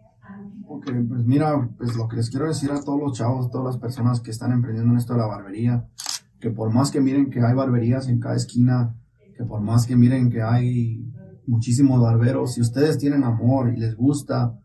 [0.68, 3.74] Ok, pues mira, pues lo que les quiero decir a todos los chavos, a todas
[3.74, 5.88] las personas que están emprendiendo en esto de la barbería,
[6.38, 8.94] que por más que miren que hay barberías en cada esquina,
[9.36, 11.09] que por más que miren que hay
[11.50, 12.54] muchísimos barberos.
[12.54, 14.56] Si ustedes tienen amor y les gusta,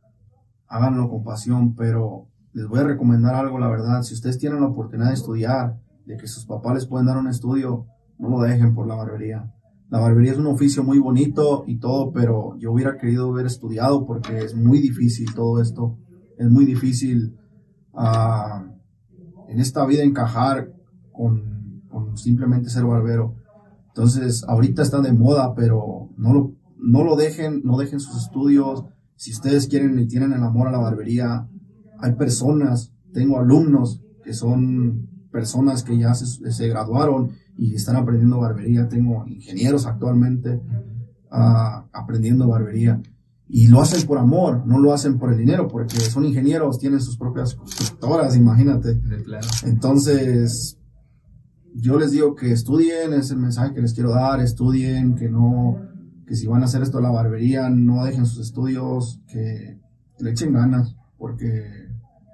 [0.68, 4.04] háganlo con pasión, pero les voy a recomendar algo, la verdad.
[4.04, 7.28] Si ustedes tienen la oportunidad de estudiar, de que sus papás les pueden dar un
[7.28, 7.88] estudio,
[8.20, 9.52] no lo dejen por la barbería.
[9.90, 14.06] La barbería es un oficio muy bonito y todo, pero yo hubiera querido haber estudiado
[14.06, 15.98] porque es muy difícil todo esto.
[16.38, 17.36] Es muy difícil
[17.96, 18.64] ah,
[19.48, 20.72] en esta vida encajar
[21.12, 23.36] con, con, simplemente ser barbero.
[23.88, 28.84] Entonces, ahorita está de moda, pero no lo, no lo dejen, no dejen sus estudios.
[29.16, 31.48] Si ustedes quieren y tienen el amor a la barbería,
[32.00, 38.88] hay personas, tengo alumnos que son personas que ya se, graduaron y están aprendiendo barbería.
[38.88, 40.62] Tengo ingenieros actualmente
[41.32, 43.02] ah, aprendiendo barbería.
[43.48, 47.00] Y lo hacen por amor, no lo hacen por el dinero, porque son ingenieros, tienen
[47.00, 49.00] sus propias constructoras, imagínate.
[49.64, 50.80] Entonces,
[51.76, 55.78] yo les digo que estudien, es el mensaje que les quiero dar, estudien, que no,
[56.26, 59.80] que si van a hacer esto de la barbería, no dejen sus estudios, que
[60.20, 61.64] le echen ganas, porque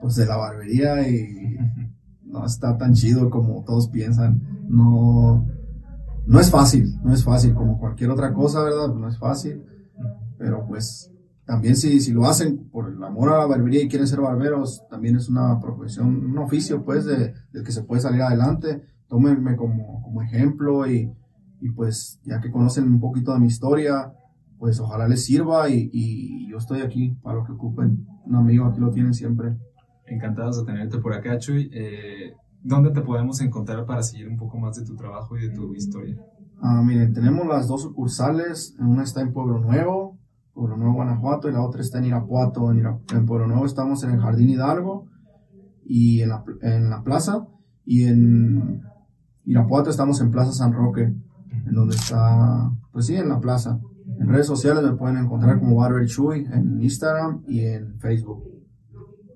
[0.02, 1.58] pues de la barbería y
[2.24, 4.66] no está tan chido como todos piensan.
[4.68, 5.46] No,
[6.26, 8.94] no es fácil, no es fácil como cualquier otra cosa, ¿verdad?
[8.94, 9.64] No es fácil.
[10.38, 11.12] Pero pues
[11.46, 14.88] también si, si lo hacen por el amor a la barbería y quieren ser barberos,
[14.89, 18.82] también es una profesión, un oficio pues de, del que se puede salir adelante.
[19.08, 21.12] Tómenme como, como ejemplo y,
[21.62, 24.12] y pues ya que conocen un poquito de mi historia,
[24.57, 28.05] pues ojalá les sirva y, y yo estoy aquí para lo que ocupen.
[28.26, 29.55] Un amigo aquí lo tienen siempre.
[30.05, 31.70] Encantados de tenerte por acá, Chuy.
[31.74, 32.34] Eh,
[32.64, 35.74] ¿Dónde te podemos encontrar para seguir un poco más de tu trabajo y de tu
[35.74, 36.16] historia?
[36.62, 38.76] Ah, miren, tenemos las dos sucursales.
[38.80, 40.20] Una está en Pueblo Nuevo,
[40.53, 42.72] Pueblo Nuevo, Guanajuato, y la otra está en Irapuato.
[42.72, 45.07] En, Pueblo Nuevo estamos en el Jardín Hidalgo
[45.86, 47.47] y en la, en la plaza.
[47.84, 48.84] Y en
[49.45, 51.16] Irapuato estamos en Plaza San Roque,
[51.72, 53.80] en donde está, pues sí, en la plaza.
[54.19, 58.43] En redes sociales me pueden encontrar como Barber Chuy en Instagram y en Facebook.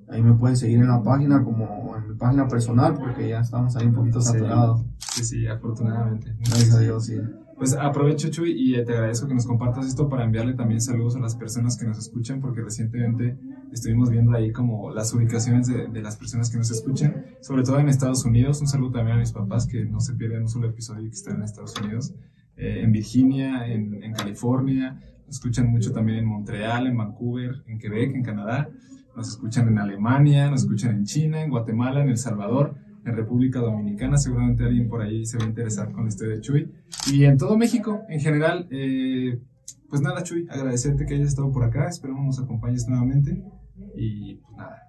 [0.10, 3.76] Ahí me pueden seguir en la página como en mi página personal porque ya estamos
[3.78, 4.86] ahí un poquito saturados.
[5.14, 6.36] Sí, sí, afortunadamente.
[6.40, 7.16] Gracias a Dios, sí.
[7.58, 11.20] Pues aprovecho, Chuy, y te agradezco que nos compartas esto para enviarle también saludos a
[11.20, 13.40] las personas que nos escuchan, porque recientemente
[13.76, 17.78] estuvimos viendo ahí como las ubicaciones de, de las personas que nos escuchan, sobre todo
[17.80, 18.62] en Estados Unidos.
[18.62, 21.36] Un saludo también a mis papás que no se pierden un solo episodio que están
[21.38, 22.14] en Estados Unidos,
[22.56, 25.00] eh, en Virginia, en, en California.
[25.28, 28.70] Nos escuchan mucho también en Montreal, en Vancouver, en Quebec, en Canadá.
[29.16, 33.60] Nos escuchan en Alemania, nos escuchan en China, en Guatemala, en El Salvador, en República
[33.60, 34.18] Dominicana.
[34.18, 36.72] Seguramente alguien por ahí se va a interesar con este de Chuy.
[37.12, 38.68] Y en todo México, en general.
[38.72, 39.42] Eh,
[39.90, 41.88] pues nada, Chuy, agradecerte que hayas estado por acá.
[41.88, 43.42] Esperamos nos acompañes nuevamente.
[43.96, 44.82] Y pues nada.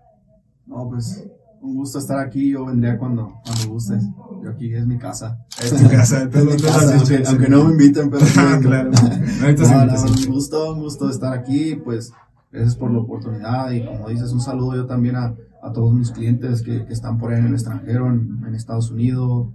[0.67, 1.27] No, pues
[1.61, 2.51] un gusto estar aquí.
[2.51, 4.05] Yo vendría cuando, cuando gustes.
[4.43, 5.45] Yo aquí es mi casa.
[5.63, 8.25] Es tu casa, es mi casa aunque, no me inviten, pero.
[8.63, 8.91] claro.
[8.91, 11.77] un gusto, un gusto estar aquí.
[11.77, 12.13] Pues
[12.57, 16.11] Gracias por la oportunidad y como dices, un saludo yo también a, a todos mis
[16.11, 19.49] clientes que, que, están por ahí en el extranjero, en, en Estados Unidos.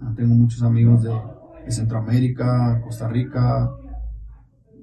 [0.00, 1.10] Ah, tengo muchos amigos de,
[1.64, 3.70] de, Centroamérica, Costa Rica.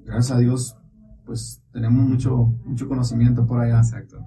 [0.04, 0.76] Gracias a Dios,
[1.24, 3.78] pues tenemos mucho, mucho conocimiento por allá.
[3.78, 4.24] Exacto.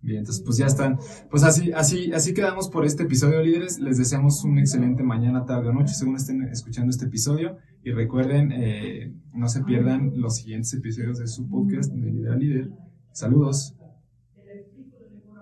[0.00, 0.98] Bien, entonces pues ya están.
[1.30, 3.78] Pues así, así, así quedamos por este episodio, líderes.
[3.80, 7.56] Les deseamos un excelente mañana, tarde o noche, según estén escuchando este episodio.
[7.82, 12.36] Y recuerden, eh, no se pierdan los siguientes episodios de su podcast de Líder a
[12.36, 12.70] Líder.
[13.12, 13.74] Saludos.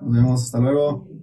[0.00, 1.15] Nos vemos, hasta luego.